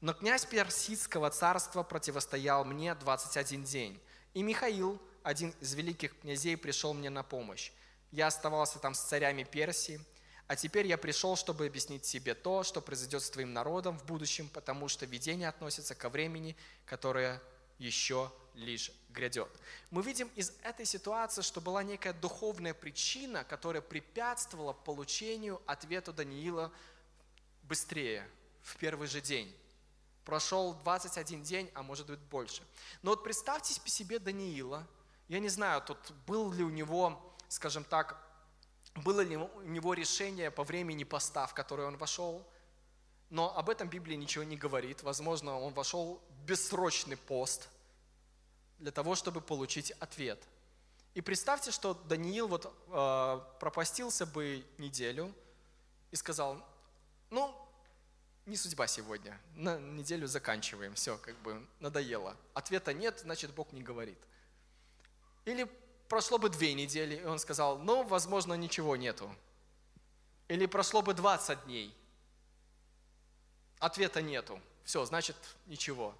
[0.00, 4.00] Но князь Персидского царства противостоял мне 21 день.
[4.34, 7.72] И Михаил, один из великих князей, пришел мне на помощь.
[8.12, 10.00] Я оставался там с царями Персии,
[10.46, 14.48] а теперь я пришел, чтобы объяснить себе то, что произойдет с твоим народом в будущем,
[14.48, 16.56] потому что видение относится ко времени,
[16.86, 17.42] которое
[17.78, 19.48] еще лишь грядет.
[19.90, 26.72] Мы видим из этой ситуации, что была некая духовная причина, которая препятствовала получению ответа Даниила
[27.62, 28.28] быстрее,
[28.62, 29.54] в первый же день.
[30.24, 32.62] Прошел 21 день, а может быть больше.
[33.02, 34.86] Но вот представьте себе Даниила.
[35.28, 38.20] Я не знаю, тут был ли у него, скажем так,
[38.96, 42.46] было ли у него решение по времени поста, в который он вошел.
[43.30, 45.02] Но об этом Библия ничего не говорит.
[45.02, 47.68] Возможно, он вошел в бессрочный пост
[48.78, 50.42] для того, чтобы получить ответ.
[51.14, 55.34] И представьте, что Даниил вот э, пропастился бы неделю
[56.10, 56.64] и сказал,
[57.30, 57.54] ну,
[58.46, 62.36] не судьба сегодня, на неделю заканчиваем, все, как бы надоело.
[62.54, 64.18] Ответа нет, значит Бог не говорит.
[65.44, 65.68] Или
[66.08, 69.34] прошло бы две недели, и он сказал, ну, возможно, ничего нету.
[70.48, 71.94] Или прошло бы 20 дней,
[73.78, 76.14] ответа нету, все, значит, ничего.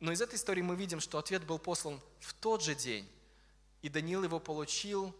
[0.00, 3.08] Но из этой истории мы видим, что ответ был послан в тот же день,
[3.82, 5.14] и Даниил его получил,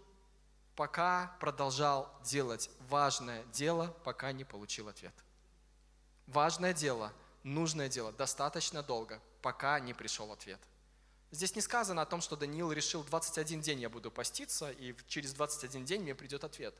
[0.74, 5.14] пока продолжал делать важное дело, пока не получил ответ
[6.26, 7.12] важное дело,
[7.42, 10.60] нужное дело, достаточно долго, пока не пришел ответ.
[11.30, 15.32] Здесь не сказано о том, что Даниил решил 21 день я буду поститься, и через
[15.34, 16.74] 21 день мне придет ответ.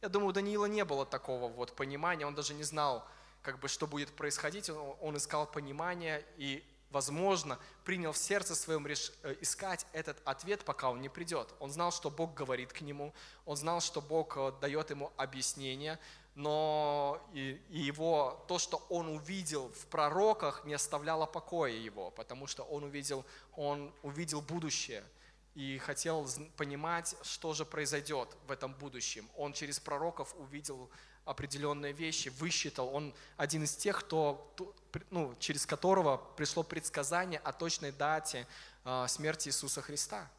[0.00, 3.06] Я думаю, у Даниила не было такого вот понимания, он даже не знал,
[3.42, 8.86] как бы, что будет происходить, он, искал понимание и, возможно, принял в сердце своем.
[8.86, 11.54] Э, искать этот ответ, пока он не придет.
[11.60, 13.12] Он знал, что Бог говорит к нему,
[13.44, 15.98] он знал, что Бог э, дает ему объяснение,
[16.34, 22.46] но и, и его, то, что он увидел в пророках, не оставляло покоя его, потому
[22.46, 23.24] что он увидел,
[23.56, 25.02] он увидел будущее
[25.54, 26.24] и хотел
[26.56, 29.28] понимать, что же произойдет в этом будущем.
[29.36, 30.88] Он через пророков увидел
[31.28, 32.94] определенные вещи, высчитал.
[32.94, 34.54] Он один из тех, кто,
[35.10, 38.46] ну, через которого пришло предсказание о точной дате
[38.84, 40.30] а, смерти Иисуса Христа.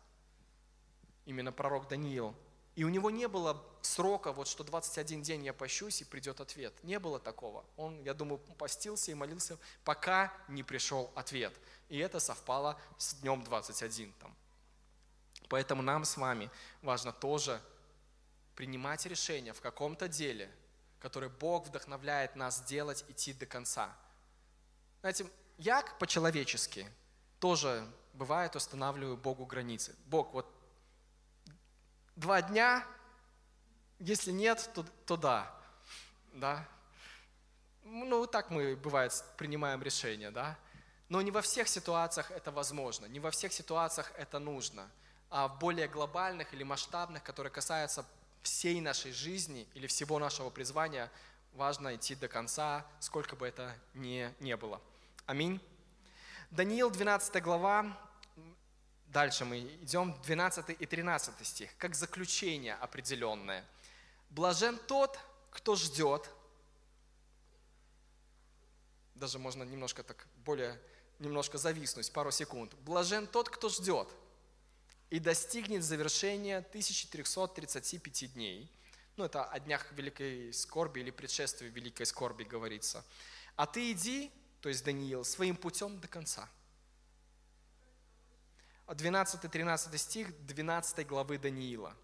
[1.25, 2.35] Именно пророк Даниил.
[2.75, 6.73] И у него не было срока, вот что 21 день я пощусь и придет ответ.
[6.83, 7.63] Не было такого.
[7.77, 11.53] Он, я думаю, постился и молился, пока не пришел ответ.
[11.89, 14.11] И это совпало с днем 21.
[14.13, 14.35] Там.
[15.49, 16.49] Поэтому нам с вами
[16.81, 17.61] важно тоже
[18.55, 20.49] принимать решение в каком-то деле,
[20.99, 23.95] которое Бог вдохновляет нас делать, идти до конца.
[25.01, 25.25] Знаете,
[25.57, 26.87] я по-человечески
[27.39, 29.95] тоже бывает устанавливаю Богу границы.
[30.05, 30.45] Бог, вот
[32.15, 32.85] два дня,
[33.99, 35.53] если нет, то, то да.
[36.33, 36.67] да.
[37.83, 40.57] Ну, так мы, бывает, принимаем решение, да.
[41.07, 44.89] Но не во всех ситуациях это возможно, не во всех ситуациях это нужно.
[45.29, 48.05] А в более глобальных или масштабных, которые касаются
[48.41, 51.11] всей нашей жизни или всего нашего призвания,
[51.53, 54.81] важно идти до конца, сколько бы это ни, ни было.
[55.25, 55.59] Аминь.
[56.51, 57.97] Даниил, 12 глава,
[59.11, 63.65] Дальше мы идем, 12 и 13 стих, как заключение определенное.
[64.29, 65.19] Блажен тот,
[65.49, 66.29] кто ждет,
[69.15, 70.79] даже можно немножко так более,
[71.17, 72.75] немножко зависнуть, пару секунд.
[72.81, 74.07] Блажен тот, кто ждет
[75.09, 78.71] и достигнет завершения 1335 дней.
[79.17, 83.03] Ну, это о днях великой скорби или предшествии великой скорби говорится.
[83.55, 84.31] А ты иди,
[84.61, 86.49] то есть Даниил, своим путем до конца–
[88.95, 91.95] 12-13 стих 12 главы Даниила.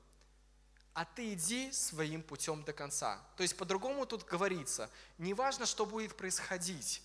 [0.93, 3.19] а ты иди своим путем до конца.
[3.35, 7.01] То есть по-другому тут говорится, не важно, что будет происходить,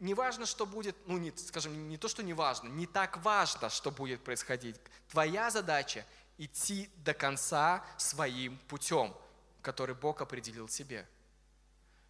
[0.00, 3.68] не важно, что будет, ну, не, скажем, не то, что не важно, не так важно,
[3.68, 4.76] что будет происходить.
[5.08, 6.06] Твоя задача–
[6.38, 9.14] идти до конца своим путем,
[9.60, 11.06] который Бог определил тебе.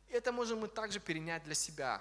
[0.09, 2.01] И это можем мы также перенять для себя.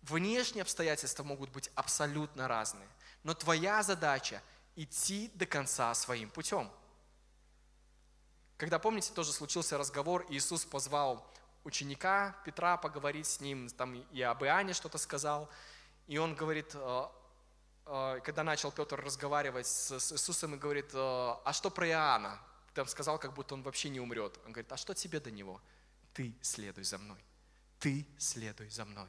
[0.00, 2.88] Внешние обстоятельства могут быть абсолютно разные,
[3.22, 4.42] но твоя задача–
[4.76, 6.70] идти до конца своим путем.
[8.56, 11.30] Когда, помните, тоже случился разговор, Иисус позвал
[11.68, 15.48] ученика Петра поговорить с ним, там и об Иоанне что-то сказал.
[16.06, 17.02] И он говорит, э,
[17.86, 20.98] э, когда начал Петр разговаривать с Иисусом, и говорит, э,
[21.44, 22.40] а что про Иоанна?
[22.74, 24.38] Там сказал, как будто он вообще не умрет.
[24.46, 25.60] Он говорит, а что тебе до него?
[26.14, 27.22] Ты следуй за мной.
[27.78, 29.08] Ты следуй за мной.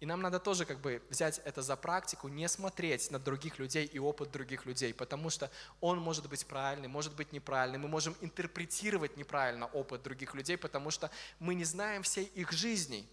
[0.00, 3.84] И нам надо тоже как бы взять это за практику, не смотреть на других людей
[3.84, 7.78] и опыт других людей, потому что он может быть правильный, может быть неправильный.
[7.78, 13.08] Мы можем интерпретировать неправильно опыт других людей, потому что мы не знаем всей их жизни,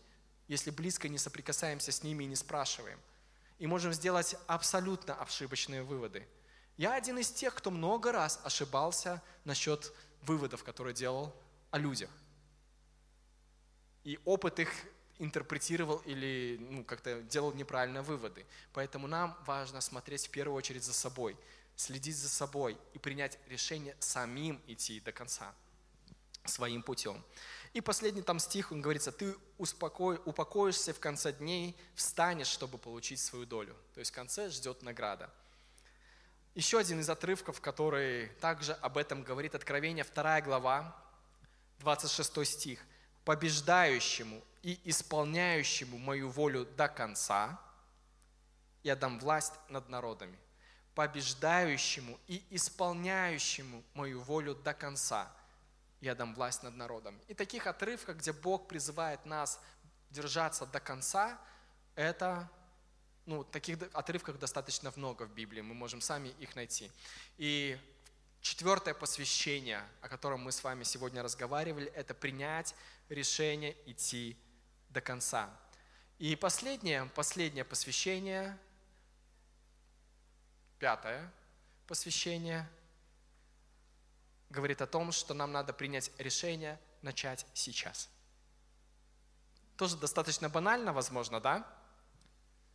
[0.47, 2.99] если близко не соприкасаемся с ними и не спрашиваем.
[3.57, 6.27] И можем сделать абсолютно ошибочные выводы.
[6.77, 11.33] Я один из тех, кто много раз ошибался насчет выводов, которые делал
[11.71, 12.09] о людях.
[14.03, 14.69] И опыт их
[15.19, 18.45] интерпретировал или ну, как-то делал неправильные выводы.
[18.73, 21.37] Поэтому нам важно смотреть в первую очередь за собой,
[21.75, 25.53] следить за собой и принять решение самим идти до конца
[26.45, 27.23] своим путем.
[27.73, 33.19] И последний там стих, он говорится, ты успокой, упокоишься в конце дней, встанешь, чтобы получить
[33.19, 33.75] свою долю.
[33.93, 35.29] То есть в конце ждет награда.
[36.53, 40.95] Еще один из отрывков, который также об этом говорит, Откровение 2 глава,
[41.79, 42.79] 26 стих.
[43.25, 47.59] «Побеждающему и исполняющему мою волю до конца,
[48.81, 50.39] я дам власть над народами.
[50.95, 55.31] Побеждающему и исполняющему мою волю до конца,
[56.01, 57.15] я дам власть над народом.
[57.27, 59.59] И таких отрывков, где Бог призывает нас
[60.09, 61.39] держаться до конца,
[61.93, 62.49] это,
[63.27, 66.91] ну, таких отрывков достаточно много в Библии, мы можем сами их найти.
[67.37, 67.77] И
[68.41, 72.73] четвертое посвящение, о котором мы с вами сегодня разговаривали, это принять
[73.09, 74.35] решение идти
[74.95, 75.49] до конца.
[76.19, 78.57] И последнее, последнее посвящение,
[80.79, 81.29] пятое
[81.85, 82.67] посвящение,
[84.49, 88.09] говорит о том, что нам надо принять решение начать сейчас.
[89.75, 91.67] Тоже достаточно банально, возможно, да?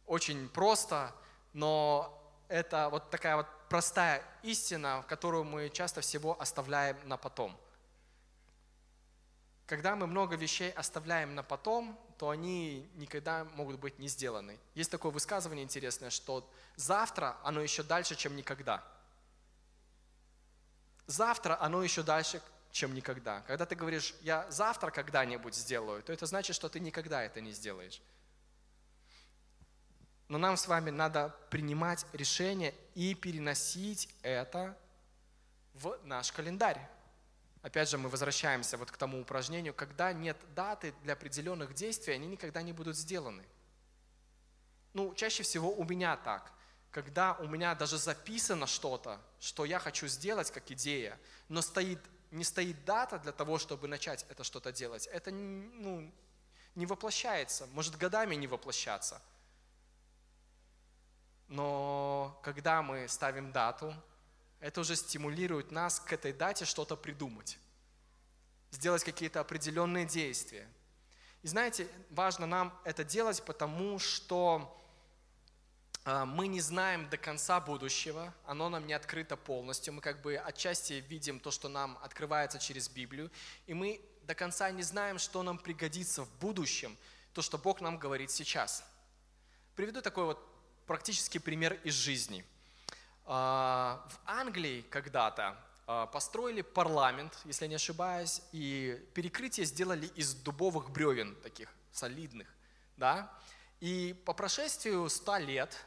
[0.04, 1.14] Очень просто,
[1.54, 2.14] но
[2.48, 7.58] это вот такая вот простая истина, которую мы часто всего оставляем на потом–
[9.70, 14.58] когда мы много вещей оставляем на потом, то они никогда могут быть не сделаны.
[14.74, 16.46] Есть такое высказывание интересное, что
[16.76, 18.84] завтра оно еще дальше, чем никогда.
[21.06, 22.42] Завтра оно еще дальше,
[22.72, 23.40] чем никогда.
[23.46, 27.52] Когда ты говоришь, я завтра когда-нибудь сделаю, то это значит, что ты никогда это не
[27.52, 28.02] сделаешь.
[30.28, 34.76] Но нам с вами надо принимать решение и переносить это
[35.72, 36.86] в наш календарь.
[37.62, 42.26] Опять же, мы возвращаемся вот к тому упражнению, когда нет даты для определенных действий, они
[42.26, 43.44] никогда не будут сделаны.
[44.94, 46.52] Ну, чаще всего у меня так.
[46.90, 52.00] Когда у меня даже записано что-то, что я хочу сделать как идея, но стоит,
[52.30, 56.10] не стоит дата для того, чтобы начать это что-то делать, это ну,
[56.74, 59.20] не воплощается, может годами не воплощаться.
[61.46, 63.94] Но когда мы ставим дату,
[64.60, 67.58] это уже стимулирует нас к этой дате что-то придумать,
[68.70, 70.68] сделать какие-то определенные действия.
[71.42, 74.78] И знаете, важно нам это делать, потому что
[76.04, 79.94] а, мы не знаем до конца будущего, оно нам не открыто полностью.
[79.94, 83.30] Мы как бы отчасти видим то, что нам открывается через Библию,
[83.66, 86.96] и мы до конца не знаем, что нам пригодится в будущем,
[87.32, 88.84] то, что Бог нам говорит сейчас.
[89.74, 90.38] Приведу такой вот
[90.86, 92.44] практический пример из жизни–
[93.30, 95.56] в Англии когда-то
[95.86, 102.48] а, построили парламент, если не ошибаюсь, и перекрытие сделали из дубовых бревен, таких солидных.
[102.96, 103.32] Да?
[103.78, 105.86] И по прошествию 100 лет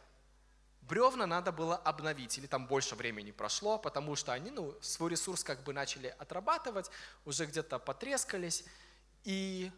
[0.81, 5.43] бревна надо было обновить, или там больше времени прошло, потому что они ну, свой ресурс
[5.43, 6.89] как бы начали отрабатывать,
[7.25, 8.63] уже где-то потрескались.
[9.25, 9.69] И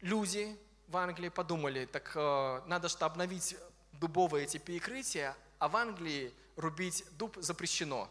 [0.00, 0.56] люди
[0.86, 3.56] в Англии подумали, так э, надо что обновить
[3.92, 8.08] дубовые эти перекрытия, а в Англии рубить дуб запрещено.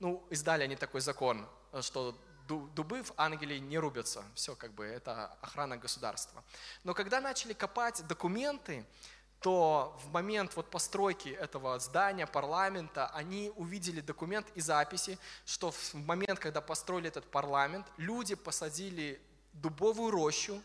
[0.00, 1.46] Ну, издали они такой закон,
[1.80, 2.18] что
[2.48, 4.24] дубы в Англии не рубятся.
[4.34, 6.42] Все, как бы, это охрана государства.
[6.82, 8.84] Но когда начали копать документы,
[9.40, 15.94] то в момент вот постройки этого здания, парламента, они увидели документ и записи, что в
[15.94, 19.20] момент, когда построили этот парламент, люди посадили
[19.52, 20.62] дубовую рощу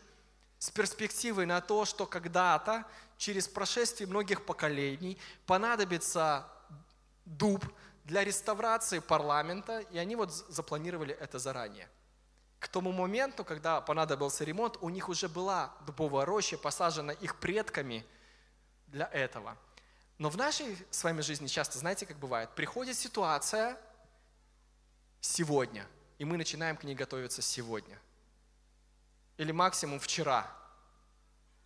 [0.58, 2.84] с перспективой на то, что когда-то,
[3.18, 6.46] через прошествие многих поколений, понадобится
[7.30, 7.64] дуб
[8.04, 11.88] для реставрации парламента, и они вот запланировали это заранее.
[12.58, 18.04] К тому моменту, когда понадобился ремонт, у них уже была дубовая роща, посажена их предками
[18.88, 19.56] для этого.
[20.18, 23.78] Но в нашей с вами жизни часто, знаете, как бывает, приходит ситуация
[25.20, 25.86] сегодня,
[26.18, 27.98] и мы начинаем к ней готовиться сегодня.
[29.38, 30.46] Или максимум вчера.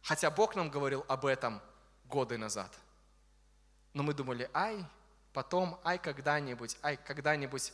[0.03, 1.61] Хотя Бог нам говорил об этом
[2.05, 2.73] годы назад.
[3.95, 4.87] Но мы думали, ай,
[5.35, 7.72] потом, ай, когда-нибудь, ай, когда-нибудь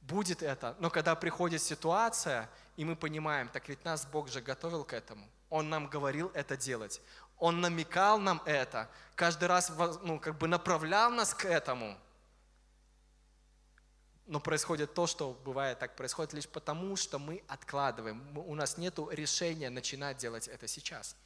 [0.00, 0.76] будет это.
[0.78, 5.28] Но когда приходит ситуация, и мы понимаем, так ведь нас Бог же готовил к этому.
[5.50, 7.02] Он нам говорил это делать.
[7.38, 8.88] Он намекал нам это.
[9.14, 9.72] Каждый раз
[10.02, 11.98] ну, как бы направлял нас к этому.
[14.26, 18.22] Но происходит то, что бывает так, происходит лишь потому, что мы откладываем.
[18.36, 21.16] У нас нет решения начинать делать это сейчас.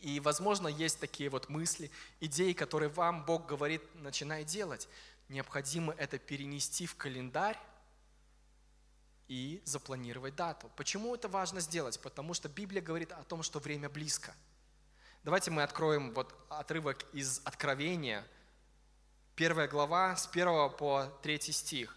[0.00, 1.90] И, возможно, есть такие вот мысли,
[2.20, 4.88] идеи, которые вам Бог говорит, начинай делать.
[5.28, 7.58] Необходимо это перенести в календарь
[9.28, 10.70] и запланировать дату.
[10.74, 12.00] Почему это важно сделать?
[12.00, 14.34] Потому что Библия говорит о том, что время близко.
[15.22, 18.26] Давайте мы откроем вот отрывок из Откровения,
[19.36, 21.96] первая глава, с 1 по 3 стих.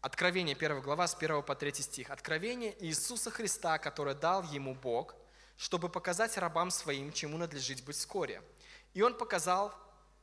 [0.00, 2.10] Откровение, первая глава, с 1 по 3 стих.
[2.10, 5.16] Откровение Иисуса Христа, которое дал ему Бог,
[5.62, 8.42] чтобы показать рабам своим, чему надлежит быть вскоре.
[8.94, 9.72] И он показал,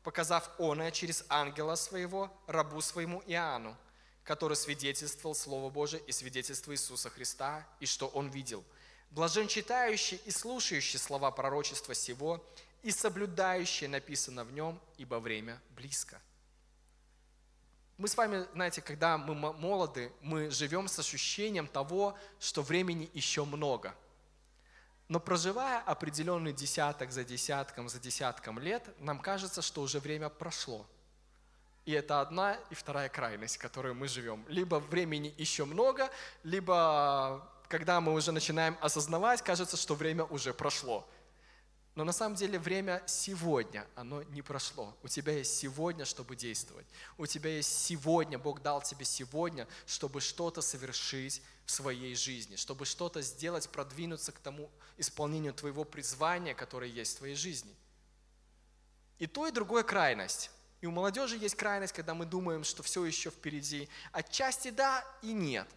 [0.03, 3.77] показав оное через ангела своего, рабу своему Иоанну,
[4.25, 8.65] который свидетельствовал Слово Божие и свидетельство Иисуса Христа, и что он видел.
[9.11, 12.45] Блажен читающий и слушающий слова пророчества сего,
[12.83, 16.21] и соблюдающий написано в нем, ибо время близко.
[17.97, 23.45] Мы с вами, знаете, когда мы молоды, мы живем с ощущением того, что времени еще
[23.45, 23.95] много.
[25.09, 30.85] Но проживая определенный десяток за десятком, за десятком лет, нам кажется, что уже время прошло–
[31.89, 34.45] и это одна и вторая крайность, в которой мы живем.
[34.47, 36.11] Либо времени еще много,
[36.43, 41.09] либо когда мы уже начинаем осознавать, кажется, что время уже прошло.
[41.95, 44.95] Но на самом деле время сегодня, оно не прошло.
[45.01, 46.85] У тебя есть сегодня, чтобы действовать.
[47.17, 53.21] У тебя есть сегодня, Бог дал тебе сегодня, чтобы что-то совершить своей жизни, чтобы что-то
[53.21, 57.73] сделать, продвинуться к тому исполнению твоего призвания, которое есть в твоей жизни.
[59.19, 60.51] И то, и другое крайность.
[60.81, 63.89] И у молодежи есть крайность, когда мы думаем, что все еще впереди.
[64.11, 65.67] Отчасти да и нет.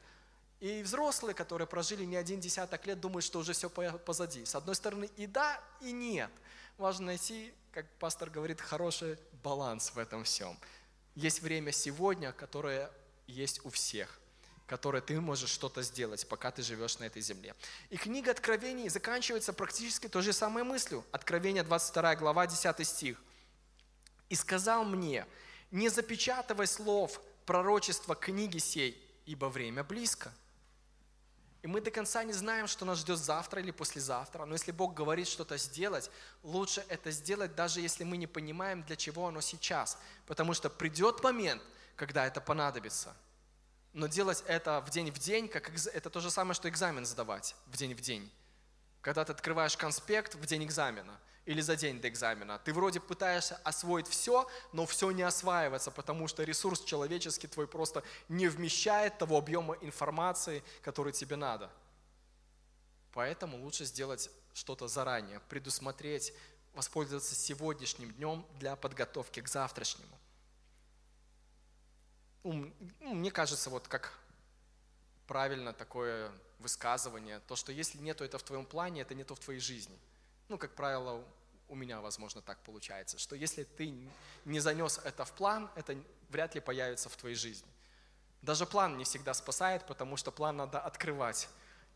[0.61, 4.45] И взрослые, которые прожили не один десяток лет, думают, что уже все позади.
[4.45, 6.31] С одной стороны и да, и нет.
[6.79, 10.57] Важно найти, как пастор говорит, хороший баланс в этом всем.
[11.17, 12.91] Есть время сегодня, которое
[13.27, 14.22] есть у всех
[14.73, 17.55] которое ты можешь что-то сделать, пока ты живешь на этой земле.
[17.91, 21.05] И книга Откровений заканчивается практически той же самой мыслью.
[21.13, 23.19] Откровение 22 глава, 10 стих
[24.31, 25.27] и сказал мне,
[25.71, 28.97] не запечатывай слов пророчества книги сей,
[29.27, 30.33] ибо время близко.
[31.61, 34.47] И мы до конца не знаем, что нас ждет завтра или послезавтра.
[34.47, 36.11] Но если Бог говорит что-то сделать,
[36.43, 39.99] лучше это сделать, даже если мы не понимаем, для чего оно сейчас.
[40.27, 41.63] Потому что придет момент,
[41.95, 43.15] когда это понадобится.
[43.93, 47.55] Но делать это в день в день, как это то же самое, что экзамен сдавать
[47.67, 48.31] в день в день.
[49.01, 52.59] Когда ты открываешь конспект в день экзамена– или за день до экзамена.
[52.61, 58.03] Ты вроде пытаешься освоить все, но все не осваивается, потому что ресурс человеческий твой просто
[58.29, 61.71] не вмещает того объема информации, который тебе надо.
[63.13, 66.33] Поэтому лучше сделать что-то заранее, предусмотреть,
[66.75, 70.17] воспользоваться сегодняшним днем для подготовки к завтрашнему.
[72.45, 74.13] Ну, мне кажется, вот как
[75.27, 79.61] правильно такое высказывание, то, что если нету это в твоем плане, это нету в твоей
[79.61, 79.99] жизни–
[80.53, 81.25] ну, как правило,
[81.69, 83.95] у меня, возможно, так получается, что если ты
[84.45, 85.97] не занес это в план, это
[86.29, 87.69] вряд ли появится в твоей жизни.
[88.43, 91.49] Даже план не всегда спасает, потому что план надо открывать,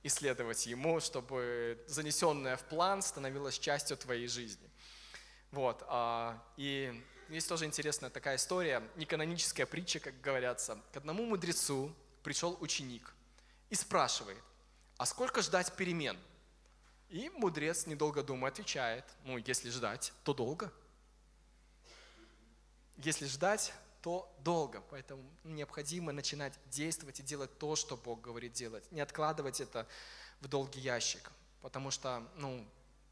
[0.05, 4.71] исследовать ему, чтобы занесенное в план становилось частью твоей жизни.
[5.51, 5.85] Вот.
[5.89, 10.79] А, и есть тоже интересная такая история, неканоническая притча, как говорятся.
[10.93, 13.13] К одному мудрецу пришел ученик
[13.71, 14.43] и спрашивает,
[14.97, 16.19] а сколько ждать перемен–
[17.09, 20.73] и мудрец, недолго думая, отвечает, ну, если ждать, то долго.
[22.97, 23.73] Если ждать,
[24.03, 24.83] то долго.
[24.91, 28.91] Поэтому необходимо начинать действовать и делать то, что Бог говорит делать.
[28.91, 29.87] Не откладывать это
[30.41, 31.31] в долгий ящик.
[31.63, 32.67] Потому что, ну,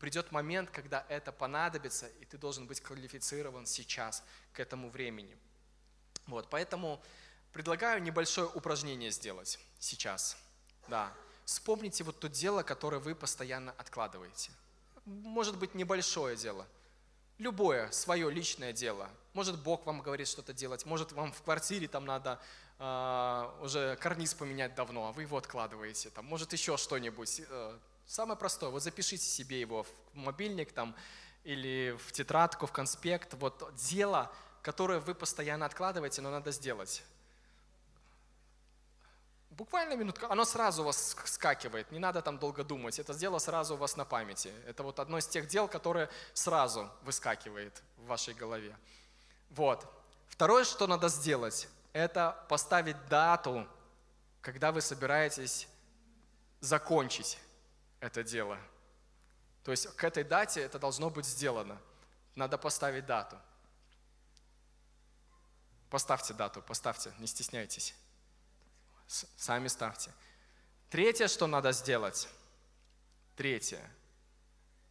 [0.04, 5.34] Придет момент, когда это понадобится, и ты должен быть квалифицирован сейчас, к этому времени.
[6.26, 7.02] Вот, поэтому
[7.54, 10.36] предлагаю небольшое упражнение сделать сейчас.
[10.88, 11.10] Да.
[11.46, 14.50] Вспомните вот то дело, которое вы постоянно откладываете.
[15.06, 16.66] Может быть, небольшое дело.
[17.38, 19.08] Любое свое личное дело.
[19.32, 20.84] Может, Бог вам говорит что-то делать.
[20.84, 22.38] Может, вам в квартире там надо
[22.78, 26.10] э, уже карниз поменять давно, а вы его откладываете.
[26.10, 27.40] Там, может, еще что-нибудь.
[27.48, 28.70] Э, самое простое.
[28.70, 30.94] Вот запишите себе его в мобильник там,
[31.44, 33.34] или в тетрадку, в конспект.
[33.34, 34.32] Вот дело,
[34.62, 37.04] которое вы постоянно откладываете, но надо сделать.
[39.50, 43.74] Буквально минутка, оно сразу у вас скакивает, не надо там долго думать, это дело сразу
[43.74, 44.52] у вас на памяти.
[44.66, 48.76] Это вот одно из тех дел, которое сразу выскакивает в вашей голове.
[49.50, 49.86] Вот.
[50.26, 53.68] Второе, что надо сделать, это поставить дату,
[54.40, 55.68] когда вы собираетесь
[56.58, 57.38] закончить
[58.04, 58.58] это дело.
[59.64, 61.80] То есть к этой дате это должно быть сделано.
[62.34, 63.38] Надо поставить дату.
[65.88, 67.94] Поставьте дату, поставьте, не стесняйтесь.
[69.06, 70.12] Сами ставьте.
[70.90, 72.28] Третье, что надо сделать.
[73.36, 73.90] Третье.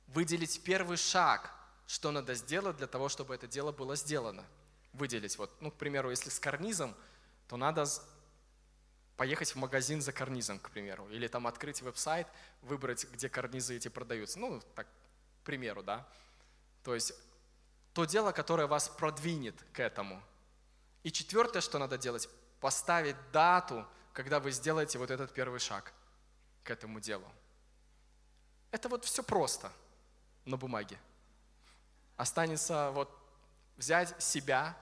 [0.08, 1.54] Выделить первый шаг,
[1.86, 4.44] что надо сделать для того, чтобы это дело было сделано.
[4.94, 5.38] Выделить.
[5.38, 6.96] Вот, ну, к примеру, если с карнизом,
[7.48, 7.86] то надо
[9.18, 12.28] поехать в магазин за карнизом, к примеру, или там открыть веб-сайт,
[12.62, 14.40] выбрать, где карнизы эти продаются.
[14.40, 16.08] Ну, так, к примеру, да.
[16.84, 17.14] То есть
[17.94, 20.22] то дело, которое вас продвинет к этому.
[21.04, 22.28] И четвертое, что надо делать,
[22.60, 25.94] поставить дату, когда вы сделаете вот этот первый шаг
[26.64, 27.30] к этому делу.
[28.72, 29.72] Это вот все просто
[30.46, 30.98] на бумаге.
[32.16, 33.16] Останется вот
[33.78, 34.78] взять себя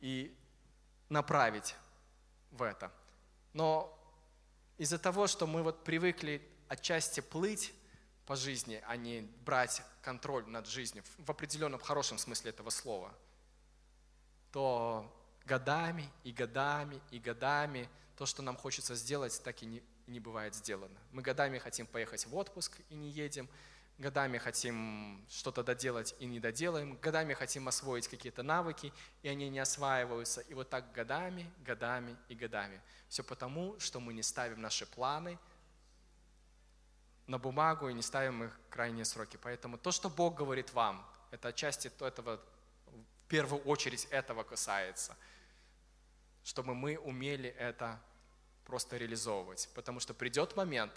[0.00, 0.36] и
[1.08, 1.74] направить
[2.50, 2.92] в это.
[3.52, 3.98] Но
[4.78, 7.72] из-за того, что мы вот привыкли отчасти плыть
[8.26, 13.12] по жизни, а не брать контроль над жизнью в определенном хорошем смысле этого слова,
[14.52, 15.10] то
[15.44, 20.54] годами и годами и годами то, что нам хочется сделать, так и не, не бывает
[20.54, 20.98] сделано.
[21.10, 23.48] Мы годами хотим поехать в отпуск и не едем,
[23.98, 29.58] годами хотим что-то доделать и не доделаем, годами хотим освоить какие-то навыки, и они не
[29.58, 30.40] осваиваются.
[30.42, 32.80] И вот так годами, годами и годами.
[33.08, 35.38] Все потому, что мы не ставим наши планы
[37.26, 39.38] на бумагу и не ставим их крайние сроки.
[39.40, 42.40] Поэтому то, что Бог говорит вам, это отчасти этого,
[42.86, 45.16] в первую очередь этого касается–
[46.44, 48.00] чтобы мы умели это
[48.64, 49.68] просто реализовывать.
[49.74, 50.92] Потому что придет момент,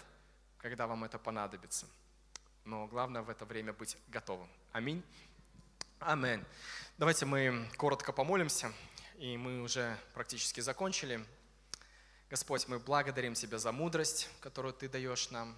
[0.58, 1.86] когда вам это понадобится.
[2.66, 4.48] Но главное в это время быть готовым.
[4.72, 5.00] Аминь.
[6.00, 6.44] Аминь.
[6.98, 8.72] Давайте мы коротко помолимся,
[9.18, 11.24] и мы уже практически закончили.
[12.28, 15.56] Господь, мы благодарим Тебя за мудрость, которую Ты даешь нам.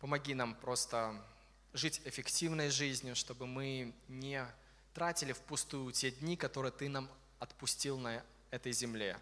[0.00, 1.22] Помоги нам просто
[1.74, 4.46] жить эффективной жизнью, чтобы мы не
[4.94, 7.06] тратили впустую те дни, которые Ты нам
[7.38, 9.20] отпустил на этой земле.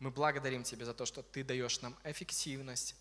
[0.00, 2.94] Мы благодарим Тебя за то, что Ты даешь нам эффективность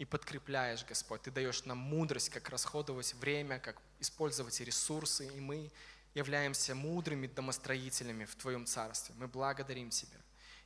[0.00, 1.20] и подкрепляешь, Господь.
[1.20, 5.70] Ты даешь нам мудрость, как расходовать время, как использовать ресурсы, и мы
[6.14, 9.14] являемся мудрыми домостроителями в Твоем Царстве.
[9.18, 10.16] Мы благодарим Тебя.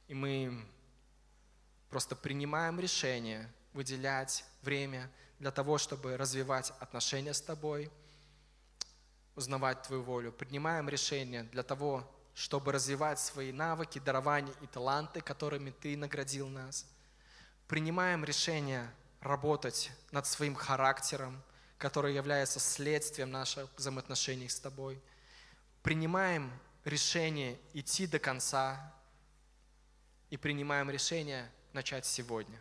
[0.06, 0.64] И мы
[1.90, 5.10] просто принимаем решение выделять время
[5.40, 7.90] для того, чтобы развивать отношения с Тобой,
[9.34, 10.30] узнавать Твою волю.
[10.30, 16.86] Принимаем решение для того, чтобы развивать свои навыки, дарования и таланты, которыми Ты наградил нас.
[17.66, 18.88] Принимаем решение
[19.24, 21.42] работать над своим характером,
[21.78, 25.02] который является следствием наших взаимоотношений с Тобой.
[25.82, 26.52] Принимаем
[26.84, 28.94] решение идти до конца
[30.30, 32.60] и принимаем решение начать сегодня.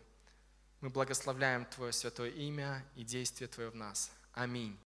[0.82, 4.12] Мы благословляем Твое святое имя и действие Твое в нас.
[4.34, 4.84] Аминь.